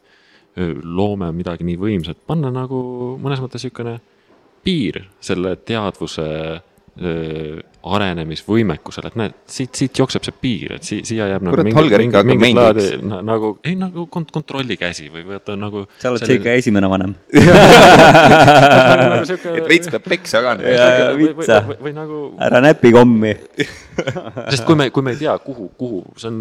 [0.83, 2.79] loome midagi nii võimsat, panna nagu
[3.21, 3.97] mõnes mõttes niisugune
[4.65, 6.25] piir selle teadvuse
[7.85, 12.37] arenemisvõimekusele, et näed, siit, siit jookseb see piir, et si-, siia jääb nagu mingi, mingi,
[12.39, 16.39] mingi laadi, nagu, ei nagu kont-, kontrolli käsi või vaata nagu sa oled selline...
[16.39, 17.13] ikka esimene vanem
[19.11, 20.55] nagu et veits peab peksa ka.
[20.63, 23.35] või, või, või, või nagu ära näpi kommi
[24.53, 26.39] sest kui me, kui me ei tea, kuhu, kuhu, see on,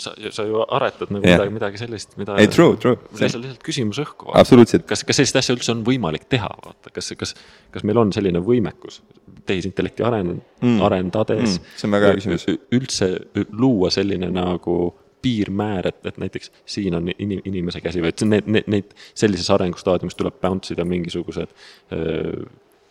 [0.00, 1.40] sa, sa ju aretad nagu yeah.
[1.40, 3.00] midagi, midagi sellist, mida ei, true, true.
[3.16, 4.30] lihtsalt, lihtsalt küsimus õhku.
[4.36, 4.86] absoluutselt.
[4.90, 7.34] kas, kas sellist asja üldse on võimalik teha, vaata, kas, kas,
[7.74, 9.00] kas meil on selline võimekus
[9.46, 11.72] tehisintellekti aren- mm., arendades mm,.
[11.76, 12.46] see on väga hea küsimus.
[12.74, 13.10] üldse
[13.52, 14.78] luua selline nagu
[15.24, 19.48] piirmäär, et, et näiteks siin on inim-, inimese käsi või et need, need, neid sellises
[19.54, 21.54] arengustaadiumis tuleb bounce ida mingisugused
[21.96, 22.44] öö,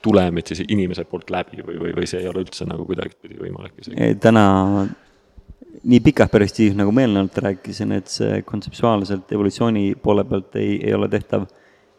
[0.03, 3.77] tulemid siis inimese poolt läbi või, või, või see ei ole üldse nagu kuidagipidi võimalik
[3.79, 4.09] isegi?
[4.23, 4.45] täna
[5.83, 10.93] nii pikah perspektiiv, nagu ma eelnevalt rääkisin, et see kontseptuaalselt evolutsiooni poole pealt ei, ei
[10.95, 11.47] ole tehtav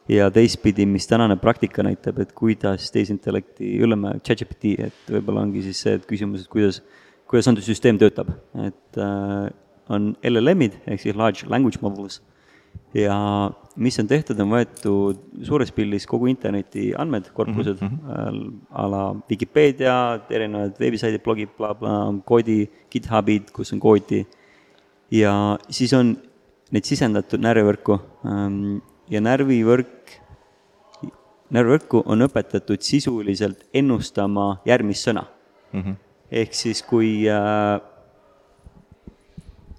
[0.09, 5.81] ja teistpidi, mis tänane praktika näitab, et kuidas tehisintellekti, ütleme, ChatGPT, et võib-olla ongi siis
[5.87, 6.83] see, et küsimus, et kuidas,
[7.31, 8.35] kuidas antud süsteem töötab,
[8.67, 9.49] et äh,
[9.93, 12.21] on LLM-id ehk siis large language models
[12.95, 13.17] ja
[13.77, 18.53] mis on tehtud, on võetud suures pildis kogu interneti andmed, korpused mm -hmm.
[18.71, 19.97] a la Vikipeedia,
[20.31, 24.25] erinevad veebisaidid, blogid bla,, blablabla, koodi, GitHubid, kus on koodi.
[25.11, 26.17] ja siis on
[26.73, 28.79] neid sisendatud närvivõrku ähm,
[29.11, 29.94] ja närvivõrk,
[31.55, 35.25] närvivõrku on õpetatud sisuliselt ennustama järgmist sõna
[35.73, 35.81] mm.
[35.81, 35.97] -hmm.
[36.43, 37.81] ehk siis, kui äh,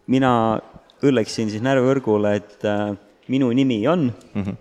[0.07, 0.32] mina
[1.05, 2.95] õlleksin siis närvivõrgule, et äh,
[3.28, 4.57] minu nimi on mm, -hmm.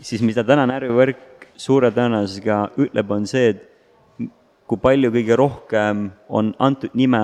[0.00, 3.64] siis mida täna närvivõrk suure tõenäosusega ütleb, on see, et
[4.68, 7.20] kui palju kõige rohkem on antud nime,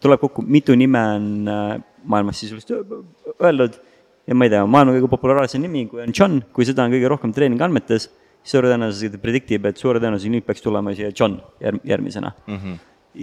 [0.00, 3.80] tuleb kokku, mitu nime on äh, maailmas sisuliselt öeldud
[4.26, 7.10] ja ma ei tea, maailma kõige populaarsem nimi, kui on John, kui seda on kõige
[7.10, 8.08] rohkem treeningandmetes,
[8.46, 12.56] suure tõenäosusega ta prediktib, et suure tõenäosusega nüüd peaks tulema siia John järg-, järgmisena mm.
[12.56, 12.78] -hmm.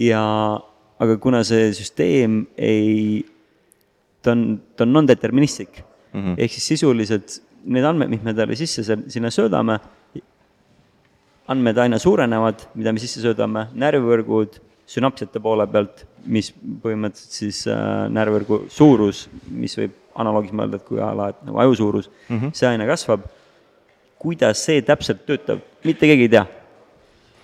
[0.08, 0.24] ja
[1.04, 3.24] aga kuna see süsteem ei,
[4.22, 6.36] ta on, ta on non-deterministlik mm -hmm.
[6.38, 9.80] ehk siis sisuliselt need andmed, mis me talle sisse sinna söödame,
[11.48, 14.60] andmed aina suurenevad, mida me sisse söödame, närvivõrgud
[14.90, 21.02] sünapsiate poole pealt, mis põhimõtteliselt siis äh, närvivõrgu suurus, mis võib analoogis mõelda, et kui
[21.02, 22.54] a la, et nagu aju suurus mm, -hmm.
[22.54, 23.26] see aina kasvab.
[24.24, 26.44] Kuidas see täpselt töötab, mitte keegi ei tea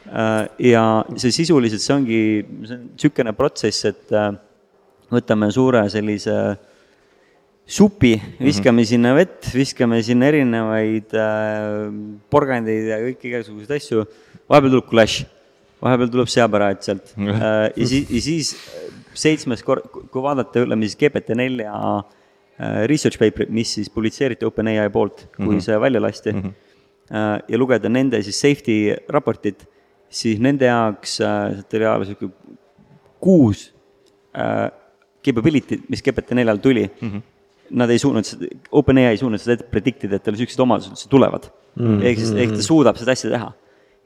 [0.09, 0.47] äh,.
[0.71, 0.83] ja
[1.19, 2.21] see sisuliselt, see ongi,
[2.65, 4.31] see on niisugune protsess, et äh,
[5.13, 6.35] võtame suure sellise
[7.69, 8.89] supi, viskame mm -hmm.
[8.91, 11.89] sinna vett, viskame sinna erinevaid äh,
[12.29, 14.05] porgandeid ja kõiki igasuguseid asju,
[14.49, 15.25] vahepeal tuleb clash,
[15.81, 17.13] vahepeal tuleb seapäraad sealt
[17.79, 18.55] ja siis, ja siis
[19.13, 21.75] seitsmes kord, kui vaadata, ütleme siis GPT nelja
[22.89, 25.61] research paper'it, mis siis publitseeriti OpenAI poolt, kui mm -hmm.
[25.63, 26.68] see välja lasti mm, -hmm.
[27.09, 29.65] Ja lugeda nende siis safety raportit,
[30.09, 32.29] siis nende jaoks äh, sealt oli ajal sihuke
[33.19, 33.69] kuus
[34.37, 34.69] äh,
[35.25, 37.27] capability, mis GPT neljal tuli mm, -hmm
[37.69, 38.25] nad ei suutnud,
[38.71, 41.99] OpenAI ei suutnud seda ette predict ida, et tal niisugused omadused üldse tulevad mm..
[42.09, 43.49] ehk siis, ehk ta suudab seda asja teha.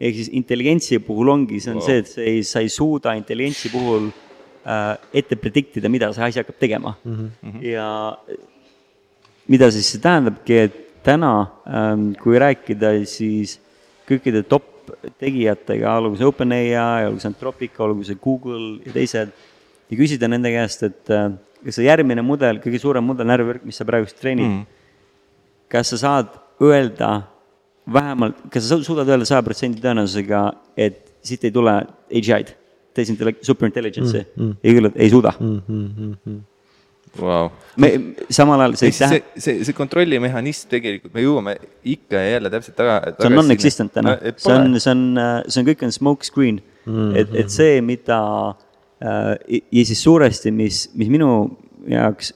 [0.04, 1.88] ehk siis intelligentsi puhul ongi, see on wow.
[1.88, 6.28] see, et sa ei, sa ei suuda intelligentsi puhul äh, ette predict ida, mida see
[6.28, 7.30] asi hakkab tegema mm.
[7.41, 7.66] -hmm.
[7.72, 7.88] ja
[9.47, 11.34] mida siis see tähendabki, et täna
[11.68, 13.58] ähm,, kui rääkida, siis
[14.10, 14.70] kõikide top
[15.20, 19.34] tegijatega, olgu see OpenAI, olgu see Anthropica, olgu see Google ja teised,
[19.89, 21.30] ja küsida nende käest, et äh,
[21.64, 24.66] kas see järgmine mudel, kõige suurem mudel, närvivõrk, mis sa praegu treenid mm,
[25.74, 26.34] kas sa saad
[26.64, 27.12] öelda
[27.93, 30.43] vähemalt, kas sa suudad öelda saja protsendi tõenäosusega,
[30.78, 31.74] et siit ei tule
[32.14, 32.56] AGI-d,
[32.93, 34.56] tehisintellekt, superintelligence'i mm, -hmm.
[34.64, 35.62] ei, ei suuda mm.
[35.68, 36.41] -hmm.
[37.14, 37.51] Vau.
[37.78, 37.89] me
[38.34, 41.53] samal ajal see ei tähenda see, see, see kontrollimehhanism tegelikult, me jõuame
[41.93, 42.95] ikka ja jälle täpselt taga.
[43.20, 45.03] see on non-existent täna, see on, see on,
[45.45, 46.89] see on kõik on smoke screen mm.
[46.89, 47.20] -hmm.
[47.22, 48.20] et, et see, mida
[49.03, 51.30] äh, ja siis suuresti, mis, mis minu
[51.89, 52.34] jaoks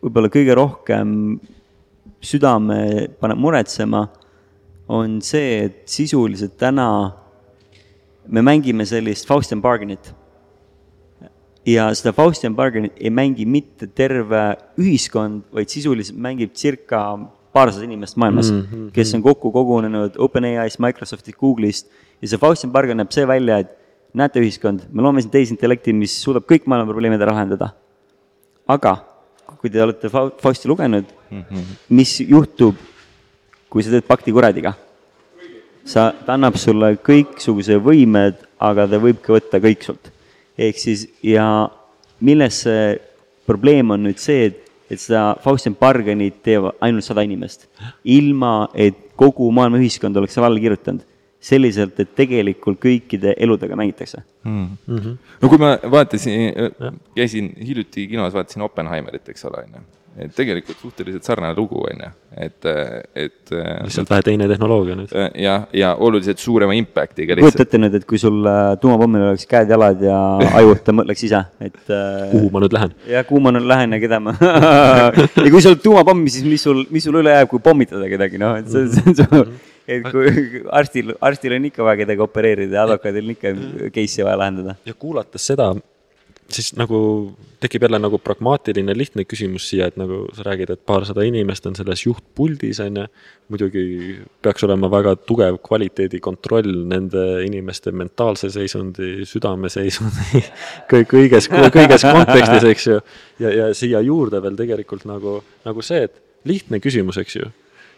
[0.00, 1.12] võib-olla kõige rohkem
[2.24, 2.80] südame
[3.20, 4.06] paneb muretsema,
[4.88, 6.88] on see, et sisuliselt täna
[8.28, 10.12] me mängime sellist Faustian bargain'it
[11.66, 14.42] ja seda Faustian bargain'it ei mängi mitte terve
[14.78, 17.02] ühiskond, vaid sisuliselt mängib circa
[17.56, 18.92] paarsada inimest maailmas mm, -hmm.
[18.92, 21.90] kes on kokku kogunenud OpenAI-st, Microsoftist, Google'ist
[22.22, 23.72] ja see Faustian bargain näeb see välja, et
[24.16, 27.72] näete ühiskond, me loome siin tehisintellekti, mis suudab kõik maailma probleemid ära lahendada.
[28.66, 28.96] aga
[29.60, 31.78] kui te olete Fau- Fausti lugenud mm, -hmm.
[31.88, 32.74] mis juhtub,
[33.70, 34.74] kui sa teed pakti kuradiga?
[35.84, 40.10] sa, ta annab sulle kõiksuguse võimed, aga ta võib ka võtta kõik sult.
[40.58, 41.46] Ehk siis ja
[42.20, 42.94] milles see
[43.46, 47.68] probleem on nüüd see, et, et seda Faustian Barganit teevad ainult sada inimest,
[48.02, 51.12] ilma et kogu maailma ühiskond oleks selle alla kirjutanud.
[51.46, 54.22] selliselt, et tegelikult kõikide eludega mängitakse.
[54.42, 54.68] mm..
[54.86, 55.16] Mm -hmm.
[55.42, 56.54] no kui ma vaatasin,
[57.14, 59.82] käisin hiljuti kinos, vaatasin Oppenheimerit, eks ole, onju.
[60.16, 62.08] Et tegelikult suhteliselt sarnane lugu, onju,
[62.40, 62.68] et,
[63.16, 63.52] et.
[63.52, 65.12] lihtsalt vähe teine tehnoloogia nüüd.
[65.42, 67.66] ja, ja oluliselt suurema impact'iga kujuta lihtsalt.
[67.66, 70.18] ette nüüd, et kui sul äh, tuumapommil oleks käed-jalad ja
[70.60, 72.96] aju, et ta mõtleks ise, et äh, kuhu ma nüüd lähen?
[73.12, 74.36] ja kuhu ma nüüd lähen ja keda ma
[75.44, 78.40] ja kui sul on tuumapomm, siis mis sul, mis sul üle jääb, kui pommitada kedagi,
[78.40, 79.42] noh, et see, see on su,
[79.86, 80.32] et kui
[80.78, 83.52] arstil, arstil on ikka vaja kedagi opereerida ja advokaadil on ikka
[83.92, 84.78] case'i vaja lahendada.
[84.88, 85.74] ja kuulates seda,
[86.52, 86.98] siis nagu
[87.60, 91.76] tekib jälle nagu pragmaatiline lihtne küsimus siia, et nagu sa räägid, et paarsada inimest on
[91.78, 93.06] selles juhtpuldis, on ju.
[93.48, 93.82] muidugi
[94.42, 100.42] peaks olema väga tugev kvaliteedikontroll nende inimeste mentaalse seisundi, südameseisundi,
[101.14, 103.00] kõiges, kõiges kontekstis, eks ju.
[103.42, 107.50] ja, ja siia juurde veel tegelikult nagu, nagu see, et lihtne küsimus, eks ju.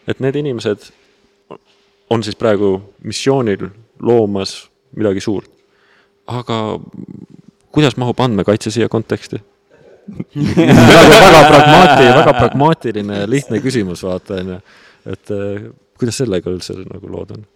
[0.08, 0.90] et need inimesed
[2.10, 3.68] on siis praegu missioonil
[4.00, 5.50] loomas midagi suurt.
[6.26, 6.78] aga
[7.72, 9.40] kuidas mahub andmekaitse siia konteksti?
[10.56, 14.60] väga, väga pragmaatiline, väga pragmaatiline, lihtne küsimus, vaata onju.
[15.06, 17.46] et eh, kuidas sellega üldse nagu lood on?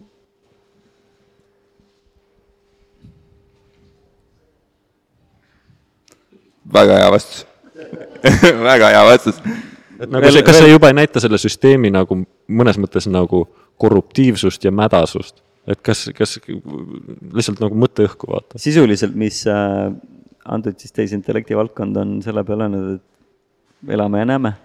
[6.73, 7.45] väga hea vastus
[8.71, 9.41] väga hea vastus.
[9.99, 13.45] et nagu see, kas see juba ei näita selle süsteemi nagu mõnes mõttes nagu
[13.81, 15.41] korruptiivsust ja mädasust?
[15.67, 18.61] Et kas, kas lihtsalt nagu mõtteõhku vaata?
[18.61, 19.89] sisuliselt, mis äh,
[20.43, 24.55] antud siis tehisintellekti valdkond on selle peale öelnud, et elame ja näeme.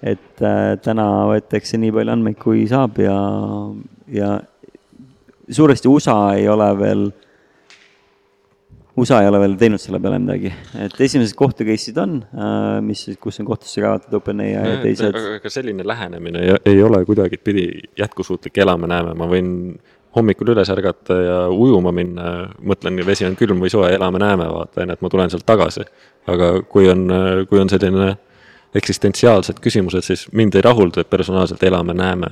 [0.00, 3.16] et äh, täna võetakse nii palju andmeid, kui saab ja,
[4.08, 4.38] ja
[5.50, 7.04] suuresti USA ei ole veel,
[8.96, 10.54] USA ei ole veel teinud selle peale midagi,
[10.86, 12.16] et esimesed kohtu case'id on,
[12.86, 15.12] mis, kus on kohtusse kaevatud OpenAI ja teised.
[15.12, 17.68] aga aga selline lähenemine ei, ei ole kuidagipidi
[18.00, 19.50] jätkusuutlik, elame-näeme, ma võin
[20.16, 24.96] hommikul üles ärgata ja ujuma minna, mõtlen, vesi on külm või soe, elame-näeme, vaata, onju,
[24.96, 25.86] et ma tulen sealt tagasi.
[26.30, 27.06] aga kui on,
[27.48, 28.14] kui on selline
[28.74, 32.30] eksistentsiaalsed küsimused, siis mind ei rahulda personaalselt elame-näeme.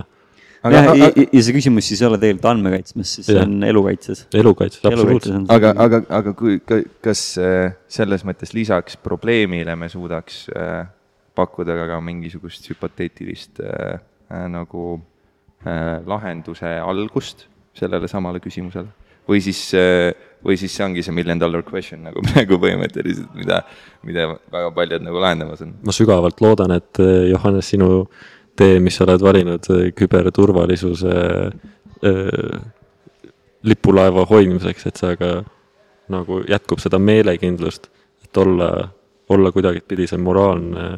[0.65, 3.47] ja, ja, ja see küsimus siis ei ole tegelikult andmekaitsmes, siis see Jah.
[3.47, 4.27] on elukaitses.
[4.35, 5.37] elukaitses, absoluutselt.
[5.37, 6.59] on aga, aga, aga kui,
[7.05, 10.89] kas äh, selles mõttes lisaks probleemile me suudaks äh,
[11.39, 14.01] pakkuda ka, ka mingisugust hüpoteetilist äh,
[14.31, 14.99] äh, nagu
[15.63, 17.47] äh, lahenduse algust
[17.79, 18.91] sellele samale küsimusele?
[19.29, 20.15] või siis äh,,
[20.45, 23.63] või siis see ongi see million dollar question nagu praegu põhimõtteliselt, mida,
[24.07, 25.75] mida väga paljud nagu lahendamas on.
[25.85, 27.91] ma sügavalt loodan, et eh, Johannes, sinu
[28.59, 31.15] tee, mis sa oled valinud eh, küberturvalisuse
[32.09, 32.59] äh,
[33.69, 35.33] lipulaeva hoidmiseks, et see ka
[36.13, 37.91] nagu jätkub seda meelekindlust,
[38.25, 38.89] et olla,
[39.29, 40.93] olla kuidagipidi see moraalne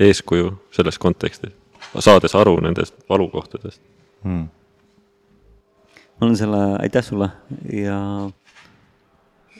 [0.00, 1.52] eeskuju selles kontekstis,
[2.00, 3.82] saades aru nendest valukohtadest.
[4.24, 4.48] Hmm.
[6.20, 7.30] Ma olen selle, aitäh sulle
[7.72, 7.98] ja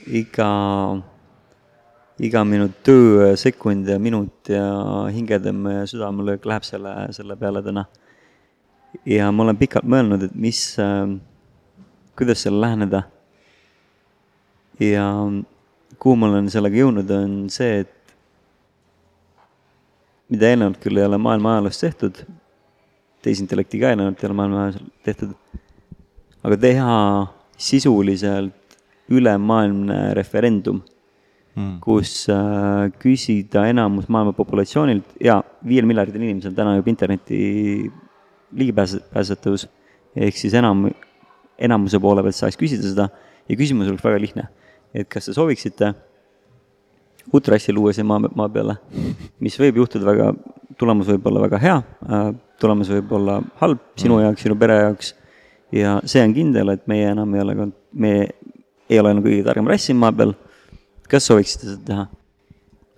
[0.07, 0.49] iga,
[2.21, 4.67] iga minu töö sekund ja minut ja
[5.09, 7.85] hingetõmme ja südamelöök läheb selle, selle peale täna.
[9.05, 10.61] ja ma olen pikalt mõelnud, et mis
[12.15, 13.01] kuidas sellele läheneda.
[14.79, 15.07] ja
[15.97, 18.13] kuhu ma olen sellega jõudnud, on see, et
[20.29, 22.21] mida eelnevalt küll ei ole maailma ajaloos tehtud,
[23.25, 25.33] tehisintellekti ka eelnevalt ei ole maailma ajaloos tehtud
[26.41, 26.97] aga teha
[27.61, 28.77] sisuliselt
[29.11, 30.81] ülemaailmne referendum
[31.55, 37.41] mm., kus äh, küsida enamus maailma populatsioonilt ja viiel miljardil inimesel täna juba interneti
[38.51, 39.67] ligipääsetavus,
[40.15, 40.87] ehk siis enam,
[41.61, 43.09] enamuse poole pealt saaks küsida seda
[43.47, 44.47] ja küsimus oleks väga lihtne.
[44.93, 45.93] et kas te sooviksite
[47.31, 48.75] uut rassi luua siia maa, maa peale,
[49.39, 50.31] mis võib juhtuda väga,
[50.79, 54.25] tulemus võib olla väga hea äh,, tulemus võib olla halb sinu mm.
[54.25, 55.13] jaoks, sinu pere jaoks
[55.75, 58.13] ja see on kindel, et meie enam ei ole, me
[58.91, 60.35] ei ole enam kõige targem rass siin maa peal.
[61.11, 62.07] kas sooviksite seda teha?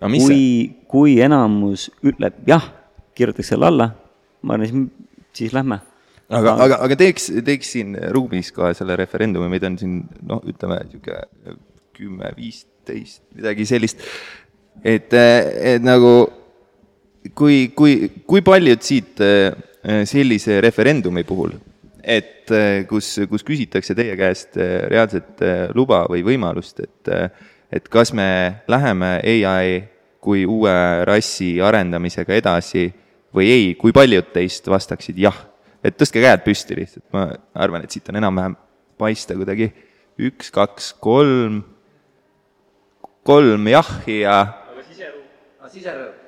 [0.04, 0.44] kui,
[0.92, 2.66] kui enamus ütleb jah,
[3.16, 3.90] kirjutaks selle alla,
[4.44, 5.10] ma arvan, siis,
[5.40, 5.80] siis lähme
[6.34, 10.80] aga, aga, aga teeks, teeks siin ruumis kohe selle referendumi, meid on siin noh, ütleme
[10.88, 11.58] niisugune
[11.94, 14.02] kümme, viisteist, midagi sellist.
[14.82, 16.14] et, et nagu
[17.38, 19.54] kui, kui, kui paljud siit eh,
[20.10, 21.54] sellise referendumi puhul,
[22.04, 25.44] et eh, kus, kus küsitakse teie käest eh, reaalset
[25.76, 27.14] luba või võimalust, et,
[27.72, 28.28] et kas me
[28.68, 29.80] läheme ai
[30.24, 30.76] kui uue
[31.08, 32.86] rassi arendamisega edasi
[33.36, 35.42] või ei, kui paljud teist vastaksid jah
[35.84, 37.28] et tõstke käed püsti lihtsalt, ma
[37.60, 38.56] arvan, et siit on enam-vähem
[39.00, 39.70] paista kuidagi
[40.24, 41.62] üks, kaks, kolm,
[43.28, 44.40] kolm jahhi ja.
[44.72, 45.24] aga siserõõm,
[45.74, 46.23] siserõõm.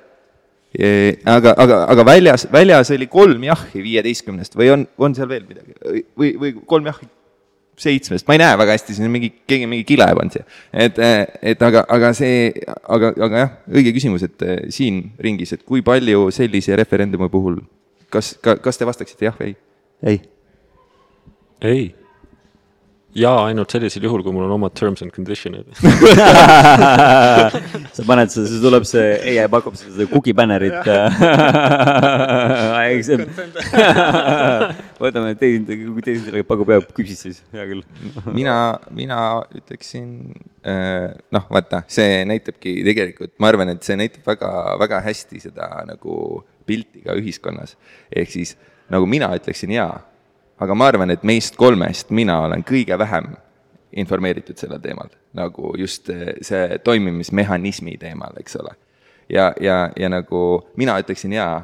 [1.24, 6.02] Aga, aga, aga väljas, väljas oli kolm jahhi viieteistkümnest või on, on seal veel midagi
[6.18, 7.08] või, või kolm jahhi
[7.76, 10.46] seitsmest, ma ei näe väga hästi, siin on mingi, keegi mingi kile pannud siia.
[10.72, 11.00] et,
[11.52, 12.48] et aga, aga see,
[12.88, 17.60] aga, aga jah, õige küsimus, et siin ringis, et kui palju sellise referendumi puhul
[18.12, 20.16] kas, kas te vastaksite jah või ei?
[20.16, 20.20] ei.
[21.60, 21.86] ei.
[23.16, 25.68] Jaa, ainult sellisel juhul, kui mul on omad terms and condition'id.
[27.96, 30.86] Sa paned seda, siis tuleb see, ai pakub seda cookie banner'it
[35.02, 37.82] võtame teised, kui teised pakub jah, küpsid siis, hea küll.
[38.36, 38.56] Mina,
[38.96, 39.20] mina
[39.56, 40.08] ütleksin,
[40.66, 44.50] äh, noh, vaata, see näitabki tegelikult, ma arvan, et see näitab väga,
[44.82, 46.12] väga hästi seda nagu
[46.66, 47.76] pilti ka ühiskonnas.
[48.10, 48.56] ehk siis
[48.92, 49.94] nagu mina ütleksin jaa,
[50.62, 53.34] aga ma arvan, et meist kolmest mina olen kõige vähem
[53.96, 58.74] informeeritud sellel teemal, nagu just eh, see toimimismehhanismi teemal, eks ole.
[59.32, 60.42] ja, ja, ja nagu
[60.76, 61.60] mina ütleksin jaa,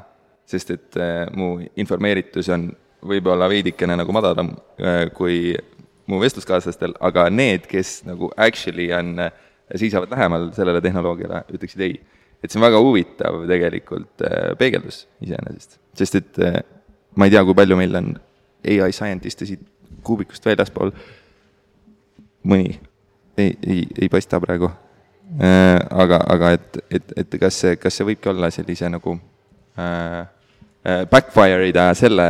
[0.49, 2.71] sest et äh, mu informeeritus on
[3.07, 5.55] võib-olla veidikene nagu madalam äh, kui
[6.11, 9.15] mu vestluskaaslastel, aga need, kes nagu actually on,
[9.79, 11.95] seisavad lähemal sellele tehnoloogiale, ütleksid ei
[12.43, 14.25] et see on väga huvitav tegelikult
[14.59, 16.41] peegeldus iseenesest, sest et
[17.15, 18.09] ma ei tea, kui palju meil on
[18.83, 19.63] ai scientist'e siit
[20.07, 20.93] kuubikust väljaspool,
[22.49, 22.79] mõni
[23.39, 24.71] ei, ei, ei paista praegu
[25.41, 25.79] äh,.
[25.91, 29.17] aga, aga et, et, et kas see, kas see võibki olla sellise nagu
[29.81, 30.23] äh,
[30.83, 32.27] äh backfire ida selle,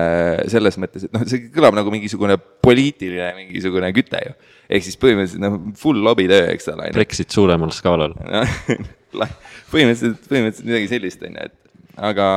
[0.52, 4.34] selles mõttes, et noh, see kõlab nagu mingisugune poliitiline mingisugune küte ju.
[4.68, 6.90] ehk siis põhimõtteliselt noh, full lobitöö, eks ole.
[6.94, 8.16] Brexit suuremal skaalal
[9.72, 12.28] põhimõtteliselt, põhimõtteliselt midagi sellist, on ju, et aga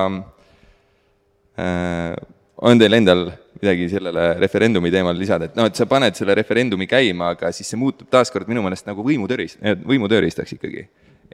[1.60, 2.16] äh,
[2.62, 3.26] on teil endal
[3.62, 7.72] midagi sellele referendumi teemal lisada, et noh, et sa paned selle referendumi käima, aga siis
[7.72, 10.86] see muutub taaskord minu meelest nagu võimutööriist, võimutööriistaks ikkagi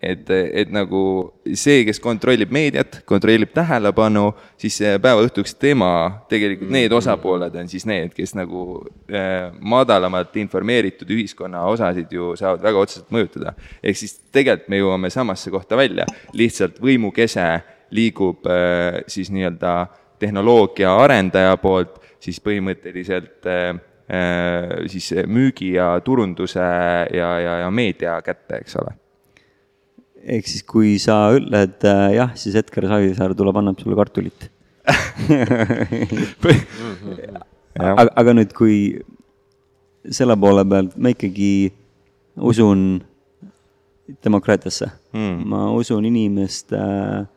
[0.01, 1.01] et, et nagu
[1.57, 5.91] see, kes kontrollib meediat, kontrollib tähelepanu, siis päeva õhtuks tema,
[6.32, 12.63] tegelikult need osapooled on siis need, kes nagu äh, madalamalt informeeritud ühiskonna osasid ju saavad
[12.65, 13.55] väga otseselt mõjutada.
[13.84, 17.47] ehk siis tegelikult me jõuame samasse kohta välja, lihtsalt võimukese
[17.91, 19.76] liigub äh, siis nii-öelda
[20.22, 23.76] tehnoloogia arendaja poolt siis põhimõtteliselt äh,
[24.11, 28.95] äh siis müügi ja turunduse ja, ja, ja meedia kätte, eks ole
[30.22, 34.49] ehk siis, kui sa ütled äh, jah, siis Edgar Savisaar tuleb, annab sulle kartulit
[37.80, 38.76] aga, aga nüüd, kui
[40.09, 41.51] selle poole pealt ma ikkagi
[42.41, 43.01] usun
[44.26, 47.28] demokraatiasse mm., ma usun inimeste äh,.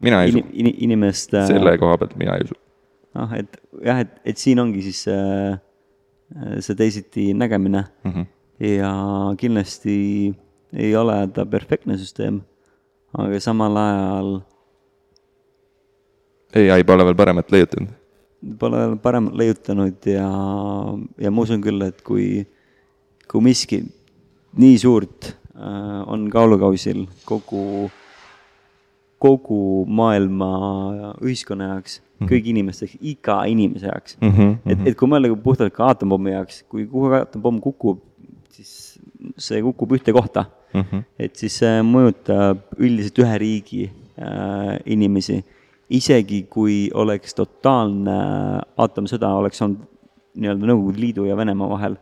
[0.00, 0.72] Mina ei usu in,.
[0.88, 1.46] inimeste äh,.
[1.46, 2.56] selle koha pealt mina ei usu.
[3.14, 5.58] noh, et jah, et, et siin ongi siis äh,
[6.60, 8.26] see teisiti nägemine mm -hmm.
[8.60, 8.92] ja
[9.38, 10.34] kindlasti
[10.72, 12.40] ei ole ta perfektne süsteem,
[13.16, 14.32] aga samal ajal.
[16.54, 17.94] ai pole veel paremat leiutanud?
[18.58, 20.28] Pole veel paremat leiutanud ja,
[21.18, 22.46] ja ma usun küll, et kui,
[23.30, 23.82] kui miski
[24.56, 27.90] nii suurt äh, on kaalukausil kogu,
[29.26, 30.50] kogu maailma
[31.20, 32.30] ühiskonna jaoks mm, -hmm.
[32.30, 34.30] kõigi inimeste jaoks, iga inimese jaoks mm.
[34.30, 34.54] -hmm.
[34.72, 38.00] et, et kui mõelda puhtalt ka aatompomi jaoks, kui kuhu aatompomm kukub,
[38.54, 38.72] siis
[39.36, 40.80] see kukub ühte kohta mm.
[40.80, 41.04] -hmm.
[41.18, 45.44] et siis see mõjutab üldiselt ühe riigi äh, inimesi.
[45.90, 48.14] isegi kui oleks totaalne
[48.76, 49.84] aatomsõda, oleks olnud
[50.34, 51.94] nii-öelda Nõukogude Liidu ja Venemaa vahel,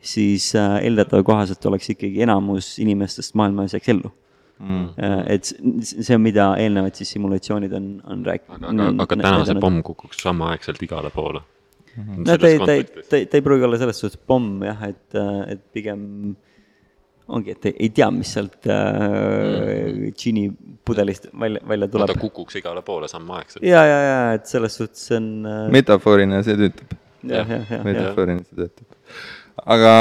[0.00, 4.12] siis äh, eeldatava kohaselt oleks ikkagi enamus inimestest maailmas jääks ellu
[4.58, 4.88] mm..
[5.26, 8.64] et s- see on, mida eelnevad siis simulatsioonid on, on rääkinud.
[8.64, 11.44] aga, aga, aga täna see pomm kukuks samaaegselt igale poole.
[11.98, 14.84] no ta ei, ta ei, ta ei, ta ei pruugi olla selles suhtes pomm jah,
[14.90, 15.18] et,
[15.54, 16.04] et pigem
[17.28, 20.48] ongi, et ei, ei tea, mis sealt äh, džinni
[20.86, 22.22] pudelist välja, välja ta tuleb.
[22.22, 23.64] kukuks igale poole samaaegselt.
[23.66, 26.96] ja, ja, ja et selles suhtes see on äh, metafoorina see töötab.
[27.22, 28.86] metafoorina see töötab.
[29.76, 29.92] aga,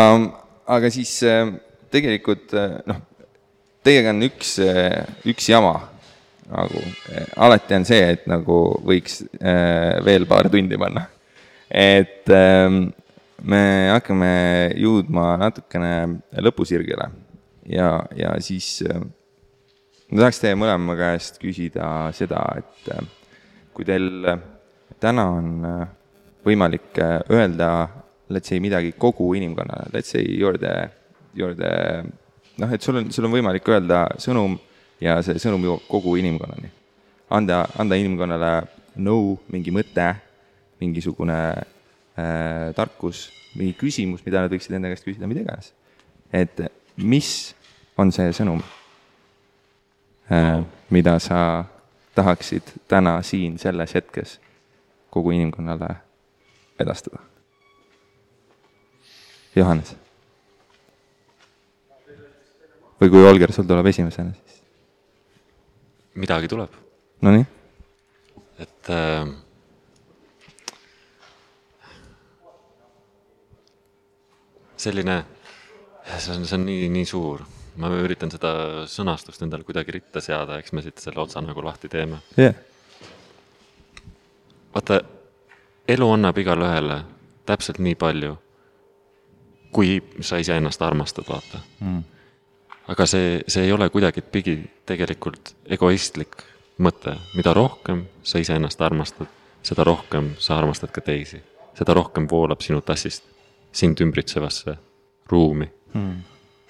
[0.78, 1.52] aga siis äh,
[1.94, 3.04] tegelikult äh, noh,
[3.88, 4.58] teiega on üks,
[5.28, 5.78] üks jama
[6.52, 6.82] nagu,
[7.36, 8.58] alati on see, et nagu
[8.88, 11.08] võiks äh, veel paar tundi panna.
[11.68, 12.88] et ähm,
[13.44, 13.62] me
[13.92, 14.32] hakkame
[14.80, 17.10] jõudma natukene lõpusirgele
[17.68, 19.02] ja, ja siis äh,
[20.12, 23.04] ma tahaks teie mõlema käest küsida seda, et äh,
[23.76, 24.40] kui teil äh,
[25.04, 25.82] täna on äh,
[26.48, 27.90] võimalik äh, öelda,
[28.32, 30.88] let's say midagi kogu inimkonnale, let's say you are the,
[31.36, 32.08] you are the
[32.58, 34.58] noh, et sul on, sul on võimalik öelda sõnum
[35.04, 36.72] ja see sõnum jõuab kogu inimkonnani.
[37.30, 38.52] anda, anda inimkonnale
[39.04, 40.08] nõu, mingi mõte,
[40.82, 43.28] mingisugune äh, tarkus,
[43.58, 45.74] mingi küsimus, mida nad võiksid enda käest küsida, mida iganes.
[46.34, 46.62] et
[46.98, 47.54] mis
[47.98, 48.62] on see sõnum
[50.32, 51.66] äh,, mida sa
[52.18, 54.40] tahaksid täna siin selles hetkes
[55.14, 55.96] kogu inimkonnale
[56.80, 57.22] edastada?
[59.56, 59.96] Johannes.
[63.02, 64.62] Või kui Olger sul tuleb esimesena, siis
[66.18, 66.74] midagi tuleb,
[67.26, 67.46] nonii,
[68.64, 69.28] et äh,
[74.78, 75.20] selline,
[76.18, 77.46] see on, see on nii, nii suur.
[77.78, 78.50] ma üritan seda
[78.90, 82.24] sõnastust endale kuidagi ritta seada, eks me siit selle otsa nagu lahti teeme.
[82.38, 82.58] jah,
[84.74, 85.02] vaata,
[85.88, 87.00] elu annab igale ühele
[87.48, 88.34] täpselt nii palju,
[89.72, 92.17] kui sa iseennast armastad, vaata mm..
[92.88, 94.58] Aga see, see ei ole kuidagipidi
[94.88, 96.40] tegelikult egoistlik
[96.80, 99.30] mõte, mida rohkem sa iseennast armastad,
[99.64, 101.42] seda rohkem sa armastad ka teisi,
[101.78, 103.26] seda rohkem voolab sinu tassist
[103.72, 104.78] sind ümbritsevasse
[105.32, 106.16] ruumi mm..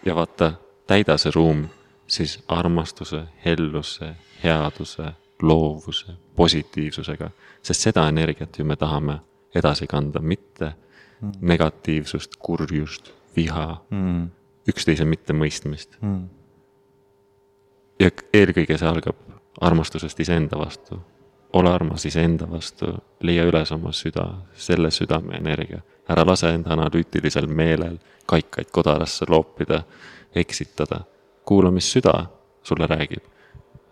[0.06, 0.54] ja vaata,
[0.88, 1.66] täida see ruum
[2.08, 4.14] siis armastuse, helluse,
[4.44, 5.12] headuse,
[5.42, 7.30] loovuse, positiivsusega,
[7.62, 9.20] sest seda energiat ju me tahame
[9.56, 11.38] edasi kanda, mitte mm.
[11.42, 14.26] negatiivsust, kurjust, viha mm.,
[14.68, 16.24] üksteise mittemõistmist mm..
[18.00, 19.20] ja eelkõige see algab
[19.62, 21.00] armastusest iseenda vastu.
[21.54, 22.92] ole armas iseenda vastu,
[23.22, 29.82] leia üles oma süda, selle südameenergia, ära lase enda analüütilisel meelel kaikaid kodarasse loopida,
[30.36, 31.00] eksitada,
[31.46, 32.26] kuula, mis süda
[32.64, 33.24] sulle räägib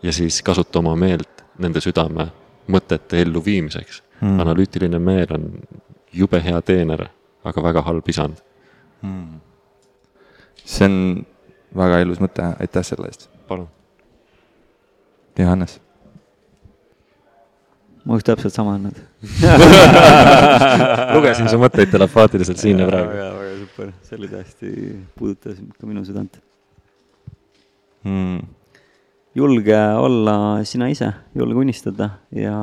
[0.04, 2.28] ja siis kasuta oma meelt nende südame
[2.68, 4.40] mõtete elluviimiseks mm..
[4.44, 5.50] analüütiline meel on
[6.14, 7.08] jube hea teener,
[7.44, 8.42] aga väga halb isand.
[10.64, 11.26] See on
[11.76, 13.28] väga ilus mõte, aitäh selle eest.
[13.48, 13.68] palun.
[15.40, 15.80] Johannes.
[18.06, 18.98] ma oleks täpselt sama andnud.
[21.16, 23.12] lugesin su mõtteid telepaatiliselt siin ja praegu.
[23.12, 24.74] väga, väga super, see oli tõesti,
[25.18, 26.42] puudutas ka minu südant.
[28.06, 28.44] Mm.
[29.36, 32.54] julge olla sina ise, julge unistada ja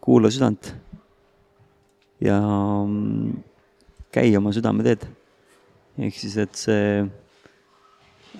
[0.00, 0.72] kuula südant.
[2.24, 3.47] ja mm,
[4.12, 5.06] käi oma südameteed.
[5.98, 7.06] ehk siis, et see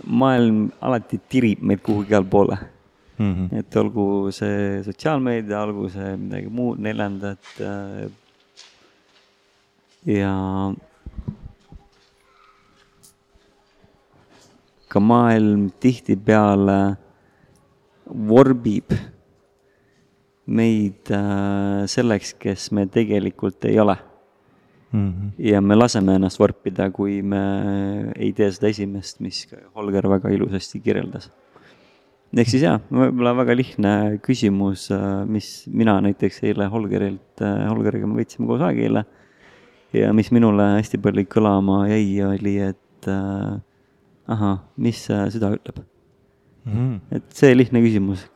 [0.04, 2.58] maailm alati tirib meid kuhugi igale poole
[3.18, 3.58] Mm -hmm.
[3.58, 7.42] et olgu see sotsiaalmeedia, olgu see midagi muud neljandat.
[10.06, 10.34] ja
[14.88, 16.96] ka maailm tihtipeale
[18.28, 18.94] vorbib
[20.46, 23.96] meid äh, selleks, kes me tegelikult ei ole.
[24.92, 25.30] Mm -hmm.
[25.38, 30.80] ja me laseme ennast vorpida, kui me ei tee seda esimest, mis Holger väga ilusasti
[30.80, 31.30] kirjeldas.
[32.36, 34.88] ehk siis jaa, võib-olla väga lihtne küsimus,
[35.26, 39.04] mis mina näiteks eile Holgerilt, Holgeriga me võtsime koos aega eile
[39.92, 43.58] ja mis minule hästi palju kõlama jäi, oli, et äh,
[44.28, 45.84] ahah, mis äh, süda ütleb.
[46.64, 47.16] Mm -hmm.
[47.16, 48.26] et see lihtne küsimus,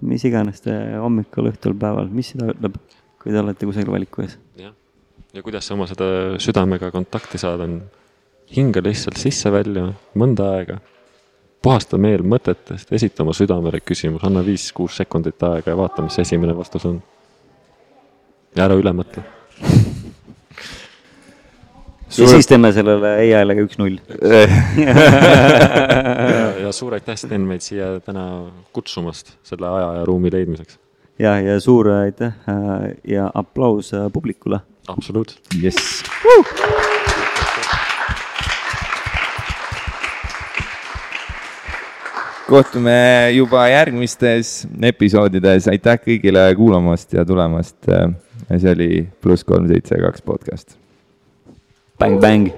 [0.00, 2.80] mis iganes te hommikul, õhtul, päeval, mis süda ütleb,
[3.22, 4.74] kui te olete kusagil valiku ees jah,
[5.34, 6.06] ja kuidas sa oma seda
[6.42, 7.78] südamega kontakti saad, on
[8.54, 9.88] hinga lihtsalt sisse-välja
[10.20, 10.78] mõnda aega,
[11.64, 16.54] puhasta meel mõtetest, esita oma südamele küsimus, anna viis-kuus sekundit aega ja vaata, mis esimene
[16.56, 17.00] vastus on.
[18.54, 19.24] ja ära üle mõtle.
[22.18, 23.96] ja siis teeme sellele ai-le ka üks-null.
[26.62, 30.78] ja, suur aitäh, Sten, meid siia täna kutsumast selle aja ja ruumi leidmiseks.
[31.18, 34.06] ja, ja suur aitäh äh, ja aplaus äh,
[34.86, 34.96] publikule.
[34.96, 35.40] absoluutselt.
[35.62, 36.02] jess.
[42.48, 47.76] kohtume juba järgmistes episoodides, aitäh kõigile kuulamast ja tulemast.
[48.58, 50.76] see oli pluss kolm seitse kaks podcast.
[51.98, 52.52] Bäng, bäng.